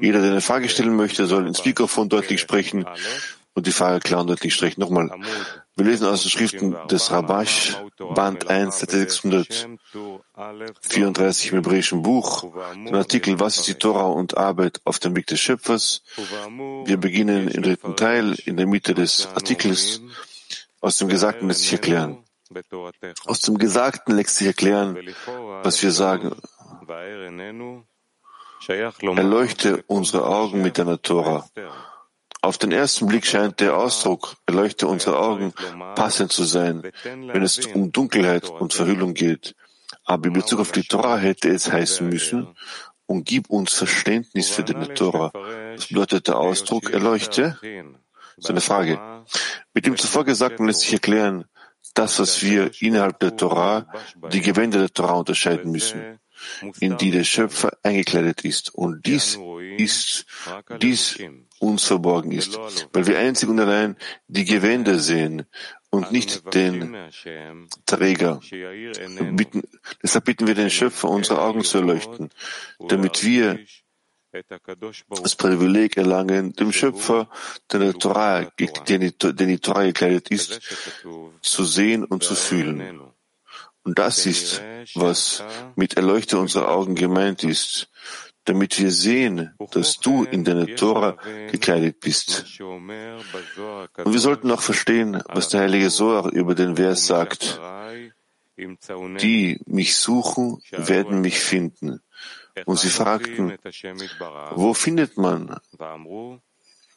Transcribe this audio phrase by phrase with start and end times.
[0.00, 2.84] Jeder, der eine Frage stellen möchte, soll ins Mikrofon deutlich sprechen
[3.54, 4.80] und die Frage klar und deutlich sprechen.
[4.80, 5.10] Nochmal.
[5.76, 7.76] Wir lesen aus den Schriften des Rabash,
[8.14, 12.44] Band 1, Seite 634 im hebräischen Buch,
[12.74, 16.02] den Artikel Was ist die Tora und Arbeit auf dem Weg des Schöpfers.
[16.84, 20.00] Wir beginnen im dritten Teil, in der Mitte des Artikels.
[20.80, 22.22] Aus dem Gesagten lässt sich erklären.
[23.26, 24.96] Aus dem Gesagten lässt sich erklären,
[25.62, 26.34] was wir sagen.
[28.68, 31.48] Erleuchte unsere Augen mit deiner Tora.
[32.42, 35.52] Auf den ersten Blick scheint der Ausdruck erleuchte unsere Augen
[35.94, 39.54] passend zu sein, wenn es um Dunkelheit und Verhüllung geht.
[40.04, 42.54] Aber in Bezug auf die Tora hätte es heißen müssen,
[43.06, 45.32] und gib uns Verständnis für deine Tora.
[45.74, 47.58] Das bedeutet der Ausdruck erleuchte?
[48.36, 49.00] So eine Frage.
[49.74, 51.44] Mit dem zuvor Gesagten lässt sich erklären,
[51.94, 53.86] das, was wir innerhalb der Tora,
[54.32, 56.20] die Gewänder der Tora unterscheiden müssen
[56.80, 58.74] in die der Schöpfer eingekleidet ist.
[58.74, 59.38] Und dies
[59.78, 60.26] ist,
[60.80, 61.18] dies
[61.58, 62.58] uns verborgen ist,
[62.92, 63.96] weil wir einzig und allein
[64.28, 65.46] die Gewänder sehen
[65.90, 66.96] und nicht den
[67.84, 68.40] Träger.
[69.32, 69.62] Bitten,
[70.02, 72.30] deshalb bitten wir den Schöpfer, unsere Augen zu erleuchten,
[72.88, 73.58] damit wir
[75.22, 77.28] das Privileg erlangen, dem Schöpfer,
[77.70, 80.60] der der Torah, den die Torah gekleidet ist,
[81.42, 83.09] zu sehen und zu fühlen.
[83.82, 84.62] Und das ist,
[84.94, 85.42] was
[85.74, 87.88] mit Erleuchte unserer Augen gemeint ist,
[88.44, 91.16] damit wir sehen, dass du in deiner Tora
[91.50, 92.60] gekleidet bist.
[92.60, 92.88] Und
[94.12, 97.60] wir sollten auch verstehen, was der heilige Soar über den Vers sagt.
[98.56, 102.00] Die mich suchen, werden mich finden.
[102.66, 103.56] Und sie fragten,
[104.52, 105.56] wo findet man?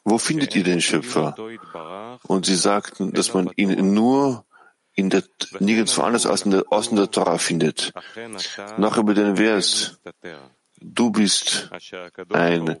[0.04, 1.34] Wo findet ihr den Schöpfer?
[2.24, 4.44] Und sie sagten, dass man ihn nur
[4.94, 5.24] in der,
[5.58, 7.92] nirgendwo anders aus in der, in der Torah findet.
[8.78, 9.98] Noch über den Vers,
[10.80, 11.70] du bist
[12.30, 12.76] ein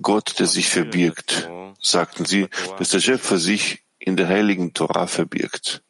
[0.00, 1.48] Gott, der sich verbirgt,
[1.80, 5.82] sagten sie, dass der Schöpfer sich in der heiligen Torah verbirgt.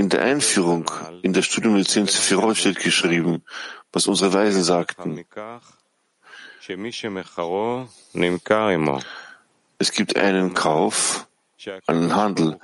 [0.00, 0.90] In der Einführung
[1.22, 3.42] in der Studium der zehn Sephirot steht geschrieben,
[3.92, 5.24] was unsere Weisen sagten.
[9.80, 11.27] Es gibt einen Kauf,
[11.86, 12.60] einen Handel,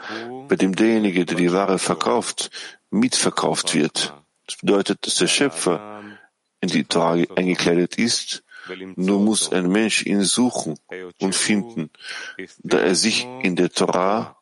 [0.49, 2.51] bei dem derjenige, der die Ware verkauft,
[2.91, 4.15] mitverkauft wird.
[4.47, 6.03] Das bedeutet, dass der Schöpfer
[6.61, 8.45] in die Torah eingekleidet ist,
[8.97, 10.79] nur muss ein Mensch ihn suchen
[11.21, 11.91] und finden,
[12.59, 14.37] da er sich in der Torah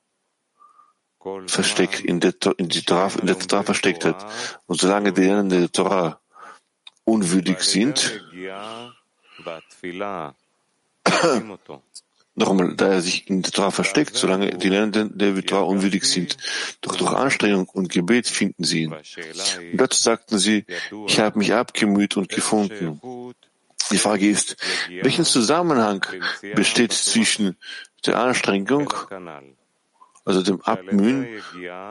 [1.47, 4.25] versteckt, in der, in die Torah, in der Torah versteckt hat.
[4.67, 6.21] Und solange die Lernenden der Torah
[7.05, 8.23] unwürdig sind,
[12.35, 16.05] noch einmal, da er sich in der Torah versteckt, solange die Lernenden der Torah unwürdig
[16.05, 16.37] sind.
[16.81, 18.93] Doch durch Anstrengung und Gebet finden sie ihn.
[18.93, 20.65] Und dazu sagten sie,
[21.07, 23.01] ich habe mich abgemüht und gefunden.
[23.91, 24.57] Die Frage ist,
[25.03, 26.07] welchen Zusammenhang
[26.55, 27.57] besteht zwischen
[28.07, 28.93] der Anstrengung
[30.25, 31.27] also dem Abmühen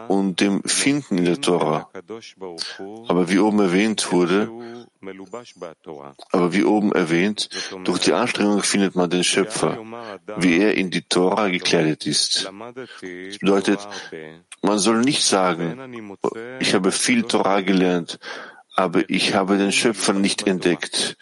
[0.08, 1.90] und dem Finden in der Tora.
[3.08, 4.50] Aber wie oben erwähnt wurde,
[6.32, 7.50] aber wie oben erwähnt,
[7.84, 9.78] durch die Anstrengung findet man den Schöpfer,
[10.38, 12.46] wie er in die Tora gekleidet ist.
[12.46, 13.80] Das bedeutet,
[14.62, 16.18] man soll nicht sagen,
[16.60, 18.20] ich habe viel Tora gelernt,
[18.76, 21.18] aber ich habe den Schöpfer nicht entdeckt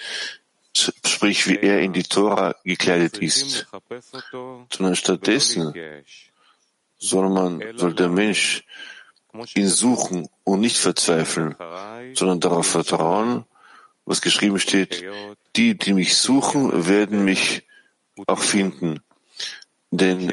[0.73, 3.67] sprich wie er in die Tora gekleidet ist,
[4.71, 5.73] sondern stattdessen
[6.99, 8.63] soll man, soll der Mensch
[9.55, 11.55] ihn suchen und nicht verzweifeln,
[12.13, 13.45] sondern darauf vertrauen,
[14.05, 15.03] was geschrieben steht,
[15.55, 17.63] die, die mich suchen, werden mich
[18.27, 19.01] auch finden.
[19.91, 20.31] Denn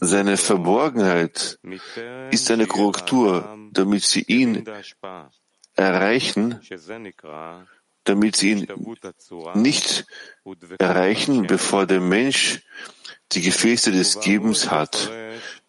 [0.00, 1.58] seine Verborgenheit
[2.30, 4.64] ist eine Korrektur, damit sie ihn
[5.74, 6.60] erreichen,
[8.04, 8.66] damit sie ihn
[9.54, 10.06] nicht
[10.78, 12.62] erreichen, bevor der Mensch
[13.32, 15.10] die Gefäße des Gebens hat,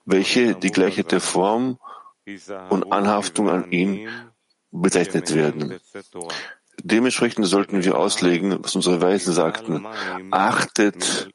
[0.05, 1.79] welche die Gleichheit der Form
[2.69, 4.09] und Anhaftung an ihn
[4.71, 5.79] bezeichnet werden.
[6.81, 9.85] Dementsprechend sollten wir auslegen, was unsere Weisen sagten.
[10.31, 11.29] Achtet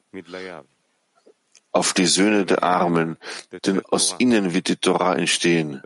[1.75, 3.17] auf die Söhne der Armen,
[3.65, 5.81] denn aus ihnen wird die Torah entstehen.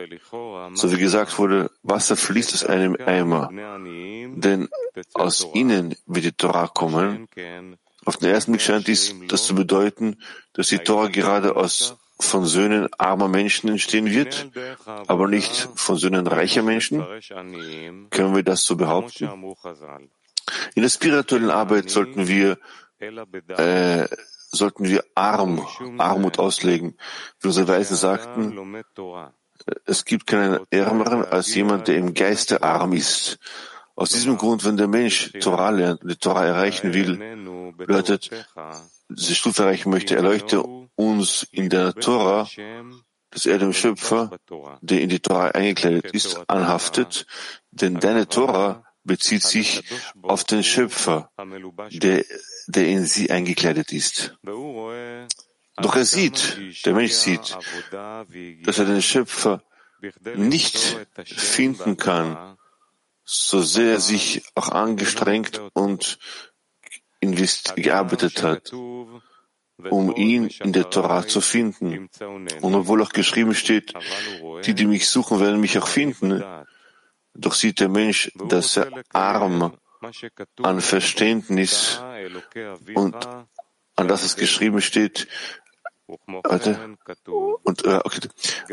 [0.76, 4.70] So wie gesagt wurde, Wasser fließt aus einem Eimer, denn
[5.16, 7.28] aus ihnen wird die Torah kommen.
[8.06, 10.22] Auf den ersten Blick scheint dies das zu bedeuten,
[10.54, 14.50] dass die Torah gerade aus von Söhnen armer Menschen entstehen wird,
[15.08, 17.06] aber nicht von Söhnen reicher Menschen?
[18.10, 19.30] Können wir das so behaupten?
[20.76, 22.58] In der spirituellen Arbeit sollten wir,
[23.00, 24.08] äh,
[24.52, 25.66] sollten wir arm,
[25.98, 26.98] Armut auslegen.
[27.40, 28.84] Wie unsere Weisen sagten,
[29.86, 33.40] es gibt keinen Ärmeren als jemand, der im Geiste arm ist.
[33.96, 38.30] Aus diesem Grund, wenn der Mensch Torah lernt die Torah erreichen will, bedeutet,
[39.10, 40.64] diese Stufe erreichen möchte, erleuchte
[41.00, 42.46] uns in der Torah,
[43.32, 44.38] dass er dem Schöpfer,
[44.82, 47.26] der in die Torah eingekleidet ist, anhaftet,
[47.72, 49.84] denn deine Torah bezieht sich
[50.22, 51.32] auf den Schöpfer,
[51.92, 52.26] der,
[52.68, 54.38] der in sie eingekleidet ist.
[54.44, 57.58] Doch er sieht, der Mensch sieht,
[58.66, 59.64] dass er den Schöpfer
[60.36, 60.78] nicht
[61.24, 62.58] finden kann,
[63.24, 66.20] so sehr er sich auch angestrengt und
[67.22, 68.74] gearbeitet hat,
[69.90, 72.10] um ihn in der Torah zu finden.
[72.62, 73.94] Und obwohl auch geschrieben steht,
[74.66, 76.44] die, die mich suchen, werden mich auch finden,
[77.34, 79.78] doch sieht der Mensch, dass er arm
[80.62, 82.02] an Verständnis
[82.94, 83.16] und
[83.96, 85.28] an das es geschrieben steht,
[86.44, 86.98] Warte.
[87.64, 88.20] Und äh, okay.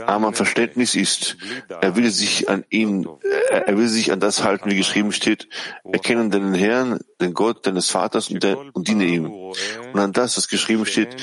[0.07, 1.37] arm an Verständnis ist,
[1.69, 3.07] er will sich an ihn,
[3.51, 5.49] äh, er will sich an das halten, wie geschrieben steht,
[5.85, 9.27] erkennen deinen Herrn, den Gott deines Vaters und, der, und diene ihm.
[9.27, 11.17] Und an das, was geschrieben steht,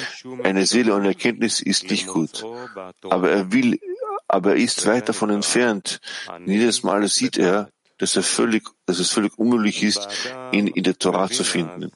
[0.43, 2.43] eine Seele ohne Erkenntnis ist nicht gut.
[3.09, 3.79] Aber er will,
[4.27, 5.99] aber er ist weit davon entfernt.
[6.45, 10.07] Jedes Mal sieht er, dass er völlig, dass es völlig unmöglich ist,
[10.51, 11.91] ihn in der Torah zu finden.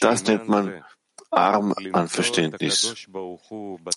[0.00, 0.84] Das nennt man
[1.36, 3.06] arm an Verständnis.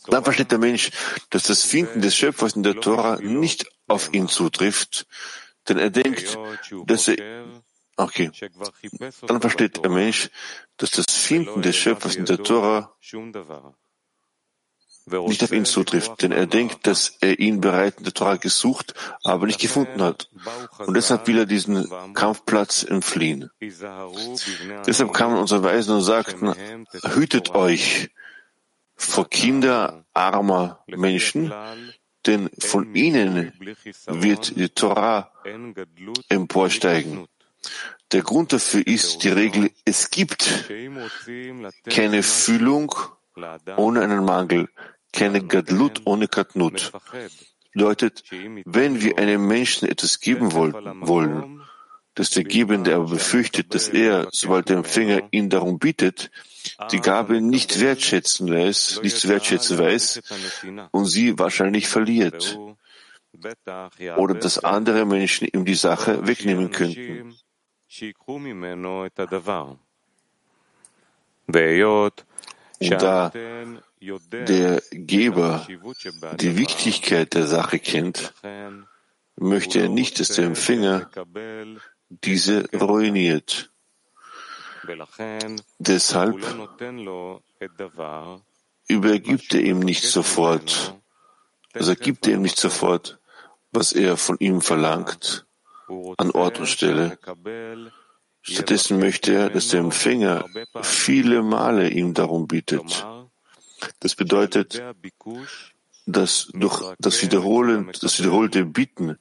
[0.08, 0.92] Dann versteht der Mensch,
[1.30, 5.08] dass das Finden des Schöpfers in der Tora nicht auf ihn zutrifft,
[5.68, 6.38] denn er denkt,
[6.86, 7.46] dass er
[8.00, 8.32] Okay.
[9.28, 10.30] Dann versteht der Mensch,
[10.78, 12.96] dass das Finden des Schöpfers in der Tora
[15.28, 18.94] nicht auf ihn zutrifft, denn er denkt, dass er ihn bereits in der Torah gesucht,
[19.24, 20.30] aber nicht gefunden hat.
[20.86, 23.50] Und deshalb will er diesen Kampfplatz entfliehen.
[24.86, 26.54] Deshalb kamen unsere Weisen und sagten,
[27.14, 28.10] hütet euch
[28.96, 31.54] vor Kinder armer Menschen,
[32.26, 33.54] denn von ihnen
[34.08, 35.32] wird die Torah
[36.28, 37.28] emporsteigen.
[38.12, 40.70] Der Grund dafür ist die Regel, es gibt
[41.90, 42.94] keine Fühlung
[43.78, 44.68] ohne einen Mangel
[45.14, 46.92] keine Gadlut ohne Katnut.
[47.74, 48.24] Bedeutet,
[48.66, 51.62] wenn wir einem Menschen etwas geben wollen,
[52.16, 56.32] dass der Gebende aber befürchtet, dass er, sobald der Empfänger ihn darum bittet,
[56.92, 60.22] die Gabe nicht wertschätzen weiß, nicht zu wertschätzen weiß
[60.92, 62.60] und sie wahrscheinlich verliert.
[64.18, 67.36] Oder dass andere Menschen ihm die Sache wegnehmen könnten.
[72.80, 75.68] Da der Geber
[76.40, 78.34] die Wichtigkeit der Sache kennt,
[79.36, 81.10] möchte er nicht, dass der Empfänger
[82.10, 83.72] diese ruiniert.
[85.78, 86.38] Deshalb
[88.88, 90.96] übergibt er ihm nicht sofort,
[91.74, 93.20] also gibt er ihm nicht sofort,
[93.72, 95.46] was er von ihm verlangt,
[96.18, 97.18] an Ort und Stelle.
[98.42, 100.46] Stattdessen möchte er, dass der Empfänger
[100.82, 103.06] viele Male ihm darum bittet.
[104.00, 104.82] Das bedeutet,
[106.06, 109.18] dass durch das Wiederholen, das wiederholte Bitten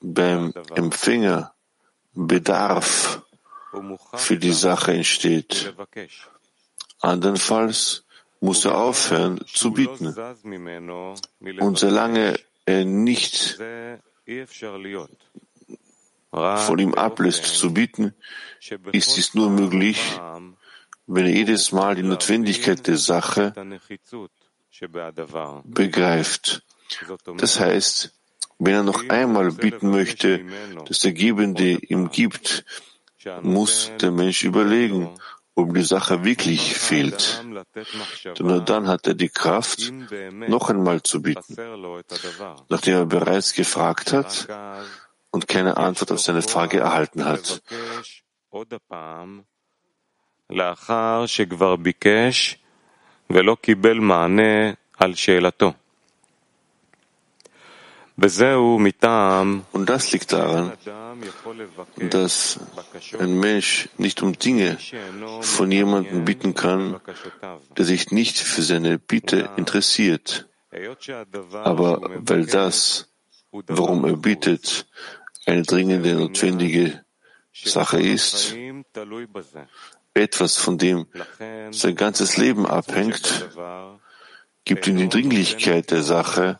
[0.00, 1.54] beim Empfänger
[2.14, 3.22] Bedarf
[4.14, 5.74] für die Sache entsteht.
[7.00, 8.04] Andernfalls
[8.40, 10.14] muss er aufhören zu bitten.
[11.60, 13.58] Und solange er nicht
[16.34, 18.14] von ihm ablässt zu bitten,
[18.92, 20.00] ist es nur möglich,
[21.06, 23.52] wenn er jedes Mal die Notwendigkeit der Sache
[25.64, 26.62] begreift.
[27.36, 28.12] Das heißt,
[28.58, 30.44] wenn er noch einmal bitten möchte,
[30.86, 32.64] dass der Gebende ihm gibt,
[33.42, 35.10] muss der Mensch überlegen,
[35.54, 37.44] ob die Sache wirklich fehlt.
[38.38, 39.92] Denn nur dann hat er die Kraft,
[40.48, 41.56] noch einmal zu bitten.
[42.68, 44.48] Nachdem er bereits gefragt hat
[45.34, 47.60] und keine Antwort auf seine Frage erhalten hat.
[59.72, 60.72] Und das liegt daran,
[61.98, 62.60] dass
[63.18, 64.78] ein Mensch nicht um Dinge
[65.40, 67.00] von jemandem bitten kann,
[67.76, 70.46] der sich nicht für seine Bitte interessiert.
[71.64, 72.00] Aber
[72.30, 73.08] weil das,
[73.50, 74.86] worum er bittet,
[75.46, 77.04] eine dringende, notwendige
[77.52, 78.54] Sache ist,
[80.14, 81.06] etwas, von dem
[81.70, 83.48] sein ganzes Leben abhängt,
[84.64, 86.58] gibt ihm die Dringlichkeit der Sache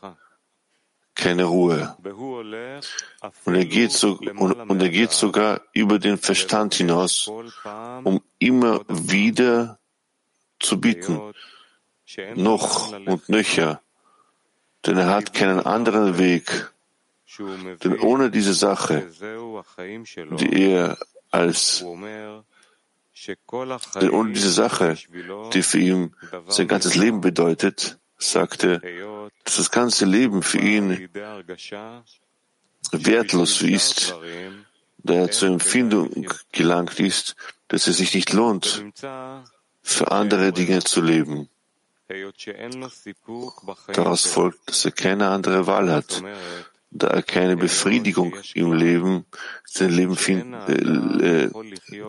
[1.14, 1.96] keine Ruhe.
[3.44, 7.28] Und er geht, so, und, und er geht sogar über den Verstand hinaus,
[8.02, 9.78] um immer wieder
[10.58, 11.20] zu bieten,
[12.34, 13.80] noch und nöcher,
[14.86, 16.73] denn er hat keinen anderen Weg,
[17.38, 19.06] Denn ohne diese Sache,
[20.38, 20.98] die er
[21.30, 21.84] als
[24.00, 24.96] denn ohne diese Sache,
[25.52, 26.14] die für ihn
[26.48, 28.80] sein ganzes Leben bedeutet, sagte,
[29.44, 31.08] dass das ganze Leben für ihn
[32.92, 34.14] wertlos ist,
[34.98, 37.36] da er zur Empfindung gelangt ist,
[37.68, 38.84] dass es sich nicht lohnt,
[39.82, 41.48] für andere Dinge zu leben.
[43.92, 46.22] Daraus folgt, dass er keine andere Wahl hat,
[46.94, 49.26] da er keine Befriedigung im Leben,
[49.64, 51.50] sein Leben, find, äh,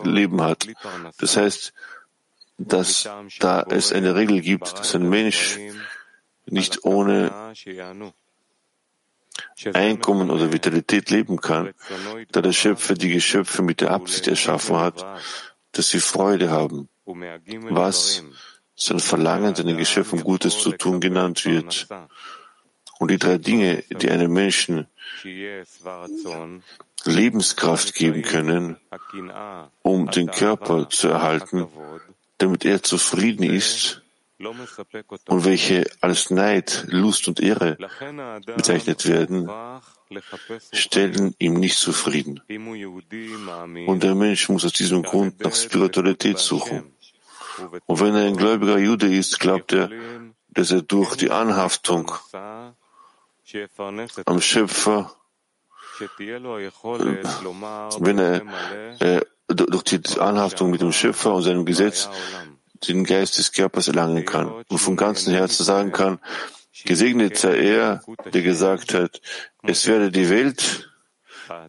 [0.03, 0.67] Leben hat.
[1.17, 1.73] Das heißt,
[2.57, 5.59] dass da es eine Regel gibt, dass ein Mensch
[6.45, 7.53] nicht ohne
[9.73, 11.73] Einkommen oder Vitalität leben kann,
[12.31, 15.03] da der Schöpfer die Geschöpfe mit der Absicht erschaffen hat,
[15.71, 18.23] dass sie Freude haben, was
[18.75, 21.87] sein Verlangen, seinen Geschöpfen Gutes zu tun genannt wird.
[22.99, 24.87] Und die drei Dinge, die einem Menschen
[27.03, 28.77] Lebenskraft geben können,
[29.81, 31.67] um den Körper zu erhalten,
[32.37, 34.01] damit er zufrieden ist,
[34.37, 37.77] und welche als Neid, Lust und Ehre
[38.55, 39.49] bezeichnet werden,
[40.73, 42.41] stellen ihm nicht zufrieden.
[43.87, 46.91] Und der Mensch muss aus diesem Grund nach Spiritualität suchen.
[47.85, 49.89] Und wenn er ein gläubiger Jude ist, glaubt er,
[50.49, 52.11] dass er durch die Anhaftung
[54.25, 55.15] am Schöpfer,
[57.99, 58.41] wenn er
[58.99, 62.09] äh, durch die Anhaftung mit dem Schöpfer und seinem Gesetz
[62.87, 66.19] den Geist des Körpers erlangen kann und von ganzem Herzen sagen kann,
[66.83, 69.21] gesegnet sei er, der gesagt hat,
[69.63, 70.89] es werde die Welt,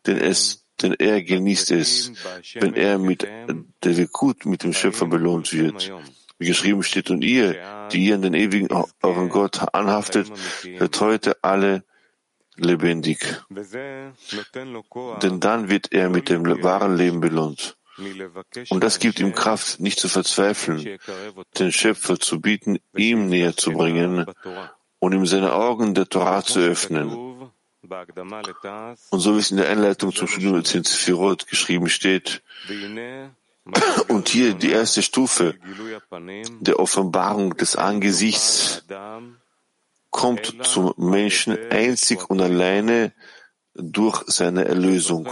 [0.07, 2.13] denn es denn er genießt es,
[2.55, 5.91] wenn er mit der Wekut, mit dem Schöpfer belohnt wird.
[6.39, 8.69] Wie geschrieben steht, und ihr, die ihr an den ewigen
[9.03, 10.31] euren Gott anhaftet,
[10.65, 11.83] wird heute alle
[12.57, 13.43] lebendig.
[15.23, 17.77] Denn dann wird er mit dem wahren Leben belohnt.
[18.69, 20.99] Und das gibt ihm Kraft, nicht zu verzweifeln,
[21.59, 24.27] den Schöpfer zu bieten, ihm näher zu bringen
[24.99, 27.11] und ihm seine Augen der Torah zu öffnen.
[29.11, 32.43] Und so wie es in der Einleitung zum Studium Zehn Sefirot geschrieben steht,
[34.09, 35.55] und hier die erste Stufe
[36.61, 38.85] der Offenbarung des Angesichts
[40.11, 43.13] kommt zum Menschen einzig und alleine
[43.75, 45.29] durch seine Erlösung.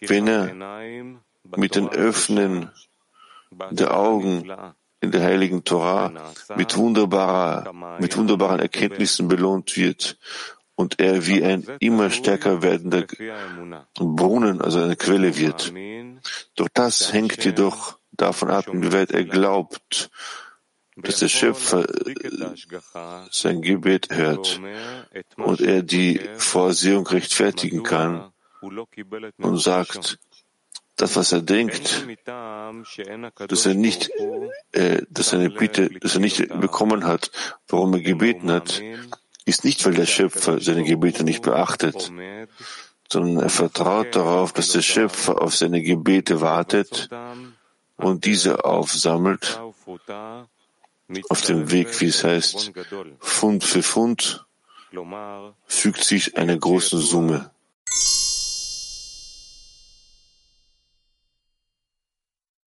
[0.00, 0.54] Wenn er
[1.56, 2.70] mit den Öffnen
[3.70, 4.50] der Augen
[5.00, 6.12] in der heiligen Torah
[6.56, 10.18] mit wunderbarer, mit wunderbaren Erkenntnissen belohnt wird
[10.78, 13.04] und er wie ein immer stärker werdender
[13.98, 15.72] Brunnen, also eine Quelle wird.
[16.54, 20.08] Doch das hängt jedoch davon ab, inwieweit er glaubt,
[20.94, 21.84] dass der Schöpfer
[23.32, 24.60] sein Gebet hört
[25.36, 30.20] und er die Vorsehung rechtfertigen kann und sagt,
[30.94, 34.10] das, was er denkt, dass er nicht,
[34.72, 37.30] äh, dass er eine Bitte, dass er nicht bekommen hat,
[37.68, 38.82] warum er gebeten hat,
[39.48, 42.12] ist nicht, weil der Schöpfer seine Gebete nicht beachtet,
[43.10, 47.08] sondern er vertraut darauf, dass der Schöpfer auf seine Gebete wartet
[47.96, 49.60] und diese aufsammelt
[51.30, 52.72] auf dem Weg, wie es heißt,
[53.20, 54.44] Pfund für Pfund
[55.66, 57.50] fügt sich eine große Summe.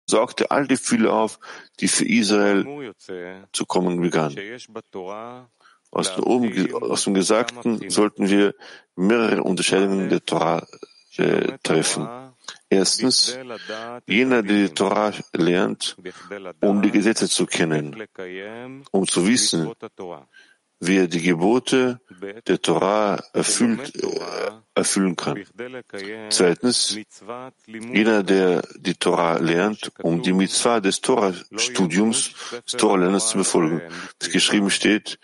[0.09, 1.39] sorgte all die Fülle auf,
[1.79, 2.93] die für Israel
[3.53, 4.36] zu kommen begann.
[5.91, 8.53] Aus dem, oben, aus dem Gesagten sollten wir
[8.96, 10.65] mehrere Unterscheidungen der Torah
[11.17, 12.08] äh, treffen.
[12.69, 13.38] Erstens,
[14.05, 15.98] jener, der die Torah lernt,
[16.62, 17.96] um die Gesetze zu kennen,
[18.91, 19.74] um zu wissen,
[20.79, 22.00] wie er die Gebote
[22.48, 23.91] der Torah erfüllt,
[24.75, 25.43] erfüllen kann.
[26.29, 26.98] Zweitens,
[27.67, 32.34] jener, der die Torah lernt, um die Mitzvah des Torah-Studiums,
[32.65, 33.81] des Torah-Lernens zu befolgen.
[34.19, 35.19] Es geschrieben steht,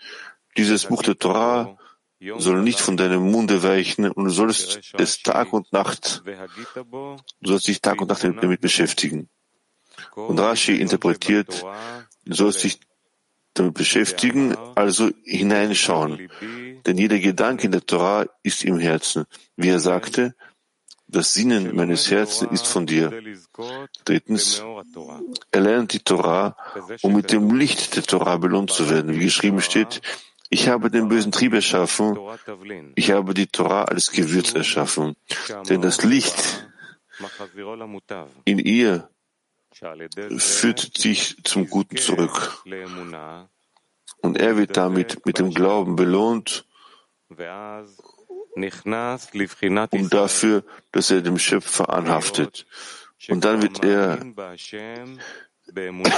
[0.56, 1.76] dieses Buch der Torah
[2.38, 7.68] soll nicht von deinem Munde weichen und du sollst es Tag und Nacht, du sollst
[7.68, 9.28] dich Tag und Nacht damit beschäftigen.
[10.14, 11.64] Und Rashi interpretiert,
[12.24, 12.80] du sollst dich
[13.54, 16.28] damit beschäftigen, also hineinschauen.
[16.84, 19.24] Denn jeder Gedanke in der Torah ist im Herzen.
[19.56, 20.34] Wie er sagte,
[21.08, 23.12] das Sinnen meines Herzens ist von dir.
[24.04, 24.62] Drittens,
[25.52, 26.56] er lernt die Torah,
[27.02, 29.14] um mit dem Licht der Torah belohnt zu werden.
[29.14, 30.02] Wie geschrieben steht,
[30.50, 32.18] ich habe den bösen Trieb erschaffen,
[32.94, 35.16] ich habe die Torah als Gewürz erschaffen.
[35.68, 36.68] Denn das Licht
[38.44, 39.08] in ihr
[40.38, 42.64] führt dich zum Guten zurück.
[44.22, 46.64] Und er wird damit mit dem Glauben belohnt
[49.90, 52.66] um dafür, dass er dem Schöpfer anhaftet.
[53.28, 54.18] Und dann wird er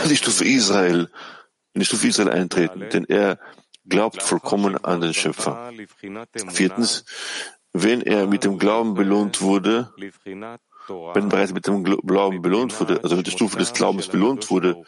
[0.08, 1.10] die Stufe Israel,
[1.72, 3.38] in die Stufe Israel eintreten, denn er
[3.88, 5.72] glaubt vollkommen an den Schöpfer.
[6.48, 7.04] Viertens,
[7.72, 9.92] wenn er mit dem Glauben belohnt wurde,
[10.88, 14.84] wenn bereits mit dem Glauben belohnt wurde, also mit der Stufe des Glaubens belohnt wurde,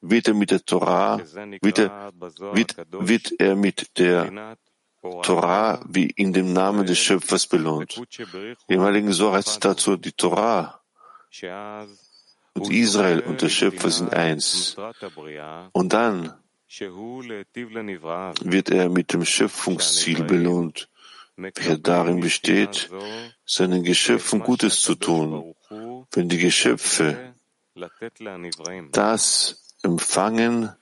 [0.00, 1.20] wird er mit der Torah,
[1.62, 2.12] wird er,
[2.52, 4.56] wird, wird er mit der
[5.22, 8.00] Torah wie in dem Namen des Schöpfers belohnt.
[8.68, 10.80] Im Heiligen Sohr heißt es dazu, die Torah
[12.54, 14.76] und Israel und der Schöpfer sind eins.
[15.72, 16.34] Und dann
[16.80, 20.88] wird er mit dem Schöpfungsziel belohnt,
[21.36, 22.90] welcher darin besteht,
[23.44, 25.54] seinen Geschöpfen Gutes zu tun,
[26.12, 27.34] wenn die Geschöpfe
[28.92, 30.72] das empfangen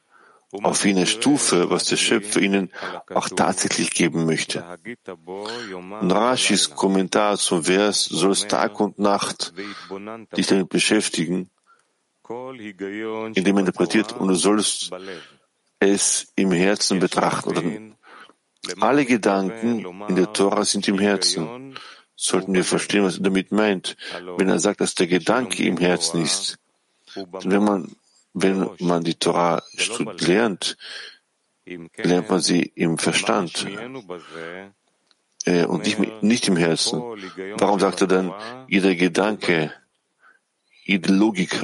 [0.62, 2.70] auf jener Stufe, was der Schöpfer ihnen
[3.14, 4.64] auch tatsächlich geben möchte.
[6.00, 9.54] Und Rashis Kommentar zum Vers soll es Tag und Nacht
[10.36, 11.50] dich damit beschäftigen,
[12.28, 14.90] indem er interpretiert, und du sollst
[15.82, 17.96] es im Herzen betrachten.
[18.80, 21.74] Alle Gedanken in der Tora sind im Herzen.
[22.14, 23.96] Sollten wir verstehen, was er damit meint,
[24.36, 26.58] wenn er sagt, dass der Gedanke im Herzen ist.
[27.14, 27.96] Wenn man,
[28.32, 29.62] wenn man die Tora
[30.20, 30.76] lernt,
[31.64, 33.66] lernt man sie im Verstand
[35.44, 37.00] äh, und nicht, nicht im Herzen.
[37.58, 38.32] Warum sagt er dann,
[38.68, 39.72] jeder Gedanke,
[40.84, 41.60] jede Logik,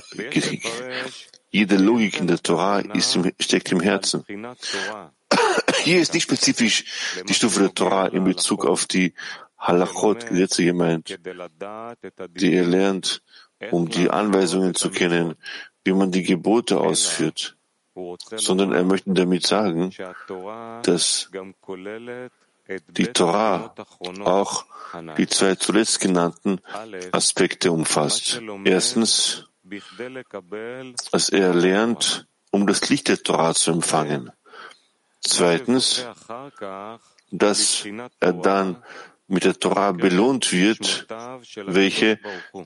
[1.51, 3.01] jede Logik in der Torah im,
[3.41, 4.25] steckt im Herzen.
[5.83, 6.85] Hier ist nicht spezifisch
[7.29, 9.15] die Stufe der Torah in Bezug auf die
[9.59, 11.19] Halachot, Gesetze gemeint,
[12.31, 13.23] die er lernt,
[13.71, 15.35] um die Anweisungen zu kennen,
[15.85, 17.57] wie man die Gebote ausführt,
[18.37, 19.93] sondern er möchte damit sagen,
[20.83, 21.31] dass
[22.89, 23.75] die Torah
[24.25, 24.65] auch
[25.17, 26.61] die zwei zuletzt genannten
[27.13, 28.41] Aspekte umfasst.
[28.65, 29.48] Erstens,
[31.13, 34.31] dass er lernt, um das Licht der Torah zu empfangen.
[35.21, 36.07] Zweitens,
[37.31, 37.85] dass
[38.21, 38.83] er dann
[39.27, 41.07] mit der Torah belohnt wird,
[41.67, 42.19] welche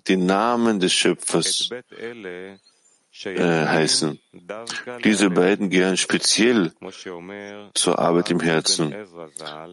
[0.08, 1.70] den Namen des Schöpfers
[3.24, 4.18] äh, heißen.
[5.04, 6.72] Diese beiden gehören speziell
[7.74, 8.94] zur Arbeit im Herzen.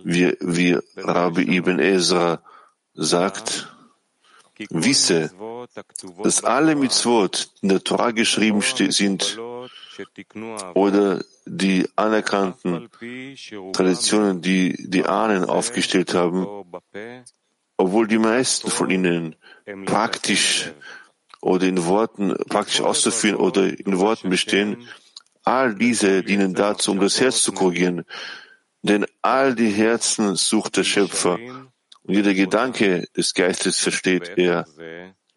[0.03, 2.41] Wie, wie Rabbi Ibn Ezra
[2.93, 3.75] sagt,
[4.69, 5.31] wisse,
[6.23, 9.39] dass alle Mitzvot in der Torah geschrieben sind
[10.73, 12.89] oder die anerkannten
[13.73, 16.45] Traditionen, die die Ahnen aufgestellt haben,
[17.77, 19.35] obwohl die meisten von ihnen
[19.85, 20.71] praktisch
[21.41, 24.87] oder in Worten praktisch auszuführen oder in Worten bestehen,
[25.43, 28.03] all diese dienen dazu, um das Herz zu korrigieren.
[28.81, 31.39] Denn all die Herzen sucht der Schöpfer
[32.09, 34.65] jeder Gedanke des Geistes versteht er.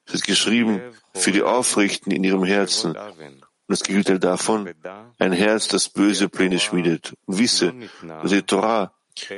[0.06, 0.80] Es ist geschrieben
[1.14, 2.96] für die Aufrichten in ihrem Herzen.
[2.96, 4.72] Und das Gegenteil davon,
[5.18, 7.14] ein Herz, das böse Pläne schmiedet.
[7.26, 8.92] Und wisse, dass die Torah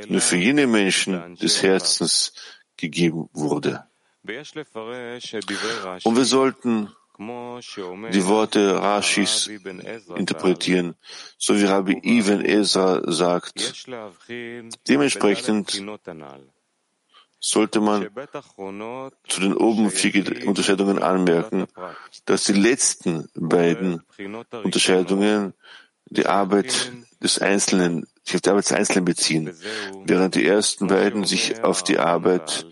[0.09, 2.33] nur für jene Menschen des Herzens
[2.77, 3.85] gegeben wurde.
[4.25, 9.47] Und wir sollten die Worte Rashis
[10.17, 10.97] interpretieren,
[11.39, 13.87] so wie Rabbi Ibn Ezra sagt.
[14.89, 15.85] Dementsprechend
[17.45, 18.09] sollte man
[19.29, 21.67] zu den oben vier Unterscheidungen anmerken,
[22.25, 24.03] dass die letzten beiden
[24.63, 25.53] Unterscheidungen
[26.07, 29.55] die Arbeit des Einzelnen, sich auf die Arbeit des Einzelnen beziehen,
[30.07, 32.67] während die ersten beiden sich auf die Arbeit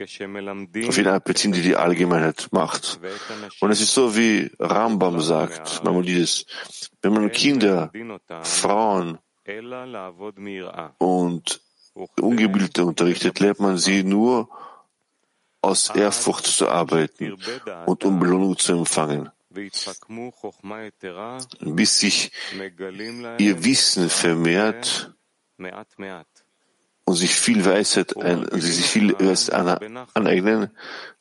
[0.00, 2.98] auf jene Art beziehen, die die Allgemeinheit macht.
[3.60, 6.46] Und es ist so, wie Rambam sagt, Maimonides,
[7.02, 7.92] wenn man Kinder,
[8.42, 9.18] Frauen
[10.96, 11.60] und
[11.94, 14.48] Ungebildete unterrichtet, lernt man sie nur
[15.60, 17.36] aus Ehrfurcht zu arbeiten
[17.86, 19.30] und um Belohnung zu empfangen,
[21.60, 22.32] bis sich
[23.38, 25.14] ihr Wissen vermehrt
[27.04, 28.14] und sich viel Weisheit
[28.52, 29.54] sie sich viel Weisheit
[30.14, 30.70] aneignen,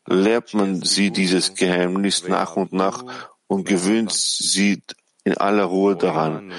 [0.05, 3.03] lernt man sie dieses Geheimnis nach und nach
[3.47, 4.83] und gewöhnt sie
[5.23, 6.53] in aller Ruhe daran,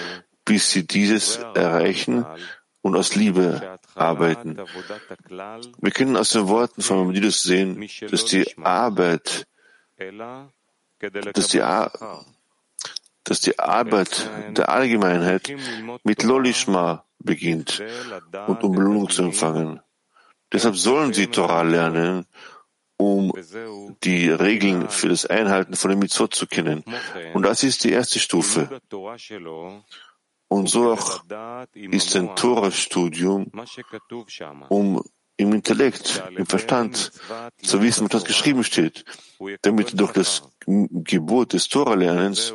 [0.45, 2.27] bis sie dieses erreichen
[2.83, 4.57] und aus Liebe arbeiten.
[5.79, 9.47] Wir können aus den Worten von Maimonides sehen, dass die Arbeit,
[11.33, 12.25] dass die, Ar
[13.25, 15.53] dass die Arbeit der Allgemeinheit
[16.05, 17.83] mit Lolishma beginnt
[18.47, 19.81] und um Belohnung zu empfangen.
[20.53, 22.27] Deshalb sollen sie Torah lernen,
[22.97, 23.33] um
[24.05, 26.85] die Regeln für das Einhalten von dem Mitzvot zu kennen.
[27.35, 28.81] Und das ist die erste Stufe.
[30.51, 31.23] Und so auch
[31.75, 33.53] ist ein Torah-Studium,
[34.69, 35.01] um
[35.37, 37.13] im Intellekt, im Verstand
[37.63, 39.05] zu wissen, was geschrieben steht,
[39.63, 42.53] damit durch das Gebot des Torah-Lernens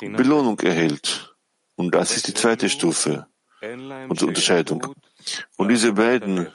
[0.00, 1.34] Belohnung erhält.
[1.74, 3.26] Und das ist die zweite Stufe
[4.08, 4.94] und Unterscheidung.
[5.56, 6.46] Und diese beiden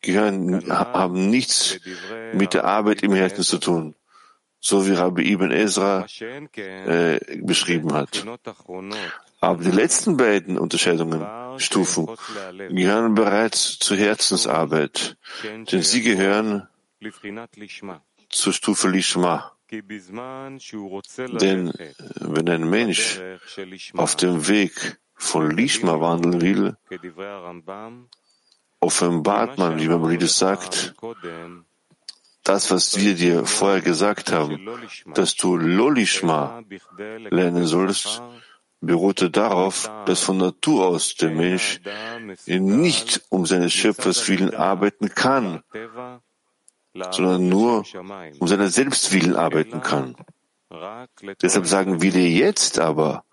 [0.00, 1.80] gehören, haben nichts
[2.32, 3.96] mit der Arbeit im Herzen zu tun,
[4.60, 6.06] so wie Rabbi Ibn Ezra
[6.54, 8.24] äh, beschrieben hat.
[9.42, 11.26] Aber die letzten beiden Unterscheidungen,
[11.58, 12.08] Stufen,
[12.70, 16.68] gehören bereits zur Herzensarbeit, denn sie gehören
[18.28, 19.52] zur Stufe Lishma.
[19.70, 23.20] Denn äh, wenn ein Mensch
[23.94, 26.76] auf dem Weg von Lishma wandeln will,
[28.78, 30.94] offenbart man, wie Maimonides sagt,
[32.44, 34.68] das, was wir dir vorher gesagt haben,
[35.14, 36.62] dass du Lolishma
[37.30, 38.22] lernen sollst,
[38.82, 41.80] beruhte darauf, dass von Natur aus der Mensch
[42.46, 45.62] nicht um seines Schöpfers willen arbeiten kann,
[47.10, 47.84] sondern nur
[48.38, 50.16] um seiner selbst willen arbeiten kann.
[51.40, 53.24] Deshalb sagen wir dir jetzt aber,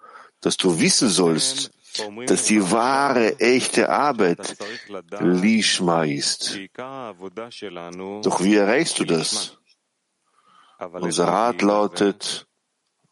[0.42, 1.72] dass du wissen sollst,
[2.28, 4.56] dass die wahre, echte Arbeit
[5.20, 6.60] Lishma ist.
[8.24, 9.58] Doch wie erreichst du das?
[10.94, 12.48] Unser Rat lautet,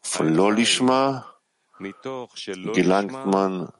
[0.00, 1.26] von Lolishma
[2.73, 3.71] gelangt man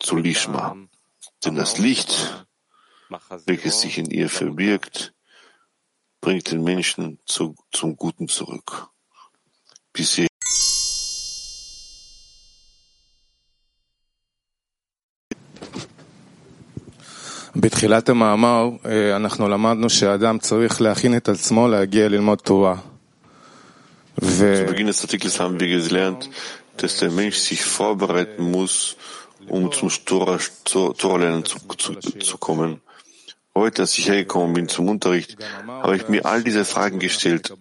[0.00, 0.76] zu Lishma.
[1.44, 2.46] Denn das Licht,
[3.46, 5.14] welches sich in ihr verbirgt,
[6.20, 8.88] bringt den Menschen zu, zum Guten zurück.
[9.92, 10.28] Bis
[17.56, 18.68] בתחילת המאמר
[19.16, 22.76] אנחנו למדנו שהאדם צריך להכין את עצמו להגיע ללמוד תורה.
[24.23, 26.29] Zu Beginn des Artikels haben wir gelernt,
[26.77, 28.95] dass der Mensch sich vorbereiten muss,
[29.47, 32.81] um zum Torah-Lernen zu, zu, zu kommen.
[33.53, 37.53] Heute, als ich hergekommen bin zum Unterricht, habe ich mir all diese Fragen gestellt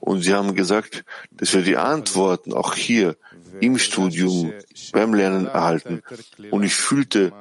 [0.00, 3.16] und sie haben gesagt, dass wir die Antworten auch hier
[3.60, 4.52] im Studium
[4.92, 6.02] beim Lernen erhalten.
[6.50, 7.32] Und ich fühlte,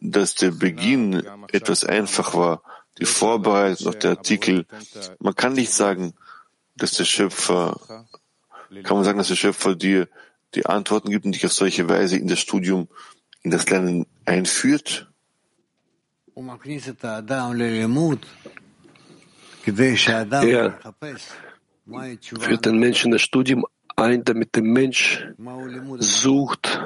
[0.00, 2.62] dass der Beginn etwas einfach war,
[2.98, 4.66] die Vorbereitung auf der Artikel.
[5.18, 6.14] Man kann nicht sagen,
[6.76, 8.06] dass der Schöpfer,
[8.82, 10.08] kann man sagen, dass der Schöpfer dir
[10.54, 12.88] die Antworten gibt und dich auf solche Weise in das Studium,
[13.42, 15.08] in das Lernen einführt?
[22.34, 23.64] Er führt den Menschen in das Studium
[23.96, 25.24] ein, damit der Mensch
[25.98, 26.80] sucht,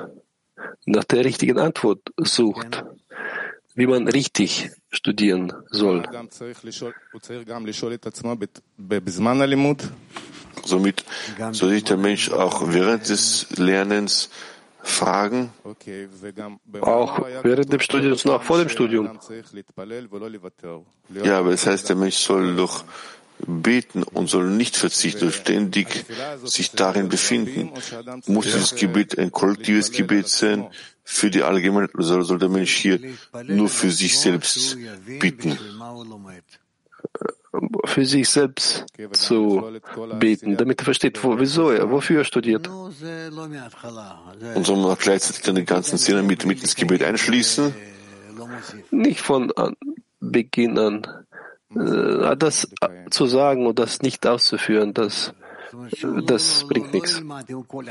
[0.85, 2.85] nach der richtigen Antwort sucht,
[3.79, 6.03] wie man richtig studieren soll.
[10.65, 11.05] Somit
[11.53, 14.31] soll sich der Mensch auch während des Lernens
[14.83, 15.53] fragen,
[16.81, 19.21] auch während dem Studium und auch vor dem Studium.
[21.23, 22.85] Ja, aber es das heißt, der Mensch soll doch
[23.47, 26.05] beten und soll nicht verzichten, ständig
[26.43, 27.71] sich darin befinden.
[28.27, 30.67] Muss dieses Gebet ein kollektives Gebet sein
[31.11, 33.01] für die Allgemeinheit soll der Mensch hier
[33.47, 34.77] nur für sich selbst
[35.19, 35.59] beten?
[37.87, 39.81] Für sich selbst zu
[40.21, 42.69] beten, damit er versteht, wo, wieso er, wofür er studiert.
[42.69, 42.93] Und
[44.67, 47.75] soll man auch gleichzeitig dann den ganzen Szene mit, mit ins Gebet einschließen?
[48.91, 49.51] Nicht von
[50.21, 51.07] Beginn an
[51.75, 52.69] äh, das
[53.11, 55.33] zu sagen und das nicht auszuführen, das,
[56.27, 57.23] das bringt nichts.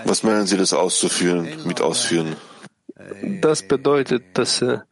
[0.06, 2.36] Was meinen Sie, das auszuführen, mit ausführen?
[3.42, 4.86] Das bedeutet, dass er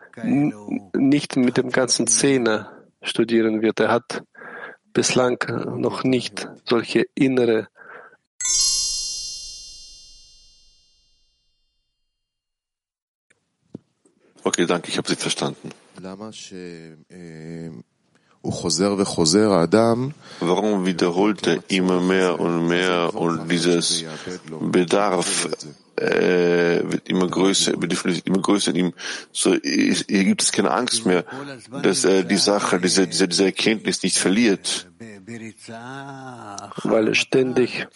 [0.94, 3.80] nicht mit dem ganzen Zehner studieren wird.
[3.80, 4.24] Er hat
[4.94, 5.38] bislang
[5.78, 7.68] noch nicht solche innere
[14.44, 15.72] Okay, danke, ich habe Sie verstanden.
[20.40, 24.06] Warum wiederholt er immer mehr und mehr und dieses
[24.62, 25.48] Bedarf
[25.98, 28.94] äh, wird immer größer, Bedürfnis immer größer in ihm.
[29.32, 31.26] So hier gibt es keine Angst mehr,
[31.84, 34.90] dass er die Sache, diese, diese, diese Erkenntnis nicht verliert.
[36.84, 37.88] Weil er ständig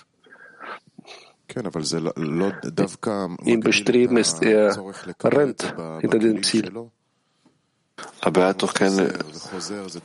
[3.45, 6.71] im Bestreben ist, er rennt hinter dem Ziel.
[8.21, 9.13] Aber er hat doch keine,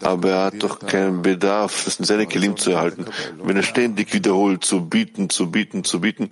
[0.03, 3.07] aber er hat doch keinen Bedarf, das in seine Kelim zu erhalten.
[3.43, 6.31] Wenn er ständig wiederholt, zu bieten, zu bieten, zu bieten,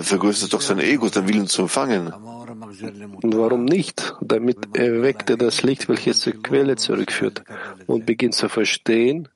[0.00, 2.12] vergrößert doch sein Ego, sein Willen zu empfangen.
[2.12, 4.14] Und warum nicht?
[4.20, 7.42] Damit erweckt er das Licht, welches zur Quelle zurückführt
[7.86, 9.28] und beginnt zu verstehen,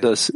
[0.00, 0.32] dass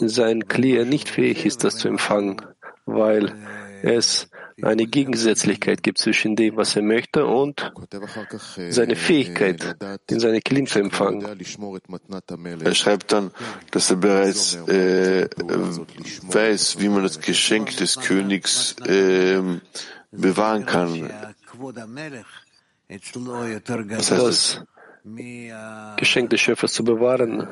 [0.00, 2.40] sein Kli nicht fähig ist, das zu empfangen,
[2.86, 3.34] weil
[3.82, 4.28] es
[4.62, 7.72] eine Gegensätzlichkeit gibt zwischen dem, was er möchte und
[8.68, 9.76] seine Fähigkeit,
[10.08, 11.26] in seine Kilim zu empfangen.
[12.64, 13.30] Er schreibt dann,
[13.70, 15.28] dass er bereits äh,
[16.22, 19.40] weiß, wie man das Geschenk des Königs äh,
[20.10, 21.10] bewahren kann.
[23.88, 27.48] Das heißt, das Geschenk des Schöpfers zu bewahren,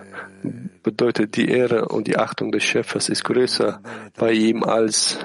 [0.83, 3.83] bedeutet die Ehre und die Achtung des Schöpfers ist größer
[4.16, 5.18] bei ihm als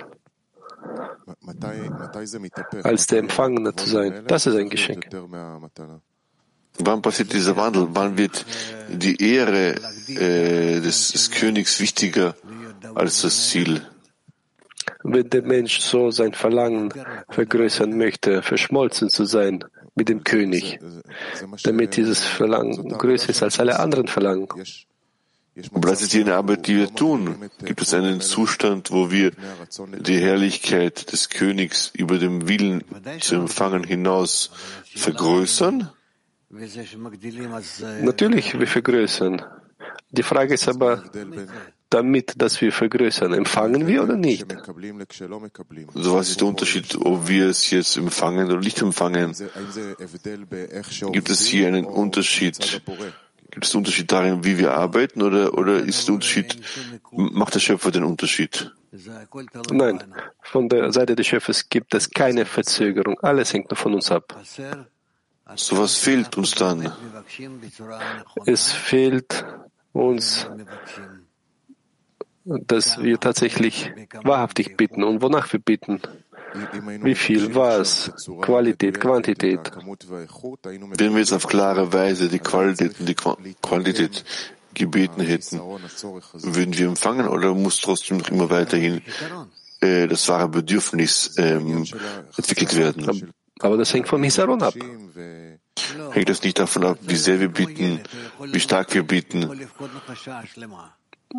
[2.84, 4.24] als der Empfangene zu sein.
[4.28, 5.08] Das ist ein Geschenk.
[6.80, 7.88] Wann passiert dieser Wandel?
[7.92, 8.46] Wann wird
[8.90, 9.76] die Ehre
[10.08, 12.36] äh, des, des Königs wichtiger
[12.94, 13.82] als das Ziel?
[15.04, 16.92] Wenn der Mensch so sein Verlangen
[17.30, 19.64] vergrößern möchte, verschmolzen zu sein
[19.96, 20.80] mit dem König,
[21.64, 24.48] damit dieses Verlangen größer ist als alle anderen Verlangen.
[25.74, 27.50] Aber das ist jene Arbeit, die wir tun.
[27.64, 29.32] Gibt es einen Zustand, wo wir
[30.00, 32.84] die Herrlichkeit des Königs über dem Willen
[33.22, 34.52] zu empfangen hinaus
[34.96, 35.90] vergrößern?
[38.02, 39.42] Natürlich, wir vergrößern.
[40.12, 41.04] Die Frage ist aber,
[41.90, 44.46] damit, dass wir vergrößern, empfangen wir oder nicht?
[45.94, 49.34] Also was ist der Unterschied, ob wir es jetzt empfangen oder nicht empfangen?
[51.12, 52.82] Gibt es hier einen Unterschied?
[53.56, 56.60] Gibt es einen Unterschied darin, wie wir arbeiten, oder, oder ist der Unterschied,
[57.14, 58.70] macht der Schöpfer den Unterschied?
[59.72, 60.04] Nein,
[60.42, 63.18] von der Seite des Schöpfers gibt es keine Verzögerung.
[63.22, 64.38] Alles hängt nur von uns ab.
[65.56, 66.92] So was fehlt uns dann?
[68.46, 69.46] Es fehlt
[69.94, 70.50] uns,
[72.44, 73.90] dass wir tatsächlich
[74.22, 76.02] wahrhaftig bitten und wonach wir bitten.
[77.02, 79.72] Wie viel, was, Qualität, Quantität.
[80.98, 83.16] Wenn wir jetzt auf klare Weise die Qualität und die
[83.62, 84.24] Quantität
[84.74, 89.02] gebeten hätten, würden wir empfangen oder muss trotzdem noch immer weiterhin
[89.82, 91.86] äh, das wahre Bedürfnis ähm,
[92.38, 93.34] entwickelt werden?
[93.60, 94.74] Aber das hängt vom Hisaron ab.
[96.12, 98.02] Hängt das nicht davon ab, wie sehr wir bieten,
[98.40, 99.50] wie stark wir bieten?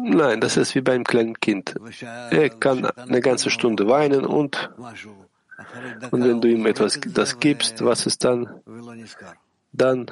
[0.04, 1.74] Nein, das ist wie beim kleinen Kind.
[2.30, 4.70] Er kann eine ganze Stunde weinen und,
[6.10, 8.60] und wenn du ihm etwas das gibst, was ist dann?
[9.72, 10.10] Dann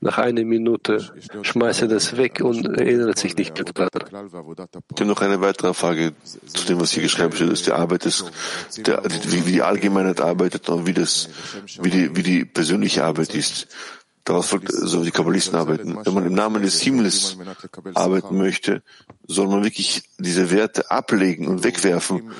[0.00, 1.04] nach einer Minute
[1.42, 4.28] schmeißt er das weg und erinnert sich nicht mehr daran.
[4.28, 8.04] Ich habe noch eine weitere Frage zu dem, was hier geschrieben steht, ist die Arbeit
[8.04, 8.24] des,
[8.76, 11.28] der, wie, die Allgemeinheit arbeitet und wie das,
[11.80, 13.66] wie die, wie die persönliche Arbeit ist.
[14.24, 15.98] Daraus folgt, so wie die Kabbalisten arbeiten.
[16.04, 17.36] Wenn man im Namen des Himmels
[17.94, 18.82] arbeiten möchte,
[19.26, 22.30] soll man wirklich diese Werte ablegen und wegwerfen,